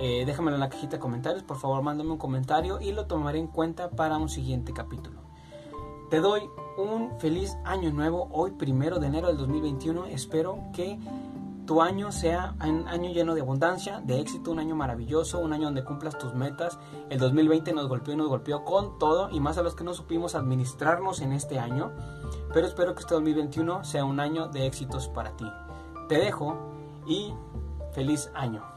eh, 0.00 0.24
déjamelo 0.26 0.56
en 0.56 0.60
la 0.60 0.68
cajita 0.68 0.96
de 0.96 1.00
comentarios. 1.00 1.42
Por 1.42 1.58
favor, 1.58 1.82
mándame 1.82 2.10
un 2.10 2.18
comentario 2.18 2.80
y 2.80 2.92
lo 2.92 3.06
tomaré 3.06 3.38
en 3.38 3.46
cuenta 3.46 3.90
para 3.90 4.18
un 4.18 4.28
siguiente 4.28 4.72
capítulo. 4.72 5.20
Te 6.10 6.20
doy 6.20 6.42
un 6.78 7.18
feliz 7.18 7.56
año 7.64 7.90
nuevo, 7.92 8.28
hoy 8.30 8.52
primero 8.52 8.98
de 8.98 9.08
enero 9.08 9.28
del 9.28 9.38
2021. 9.38 10.06
Espero 10.06 10.58
que 10.72 10.98
tu 11.66 11.82
año 11.82 12.12
sea 12.12 12.54
un 12.64 12.86
año 12.88 13.10
lleno 13.10 13.34
de 13.34 13.40
abundancia, 13.40 14.00
de 14.00 14.20
éxito, 14.20 14.52
un 14.52 14.60
año 14.60 14.76
maravilloso, 14.76 15.40
un 15.40 15.52
año 15.52 15.64
donde 15.64 15.84
cumplas 15.84 16.16
tus 16.16 16.32
metas. 16.32 16.78
El 17.10 17.18
2020 17.18 17.72
nos 17.72 17.88
golpeó 17.88 18.14
y 18.14 18.16
nos 18.16 18.28
golpeó 18.28 18.64
con 18.64 18.98
todo 18.98 19.30
y 19.30 19.40
más 19.40 19.58
a 19.58 19.62
los 19.62 19.74
que 19.74 19.84
no 19.84 19.92
supimos 19.92 20.34
administrarnos 20.34 21.20
en 21.20 21.32
este 21.32 21.58
año. 21.58 21.92
Pero 22.54 22.66
espero 22.66 22.94
que 22.94 23.00
este 23.00 23.14
2021 23.14 23.84
sea 23.84 24.04
un 24.04 24.20
año 24.20 24.48
de 24.48 24.66
éxitos 24.66 25.08
para 25.08 25.36
ti. 25.36 25.46
Te 26.08 26.18
dejo 26.18 26.56
y 27.06 27.34
feliz 27.92 28.30
año. 28.34 28.75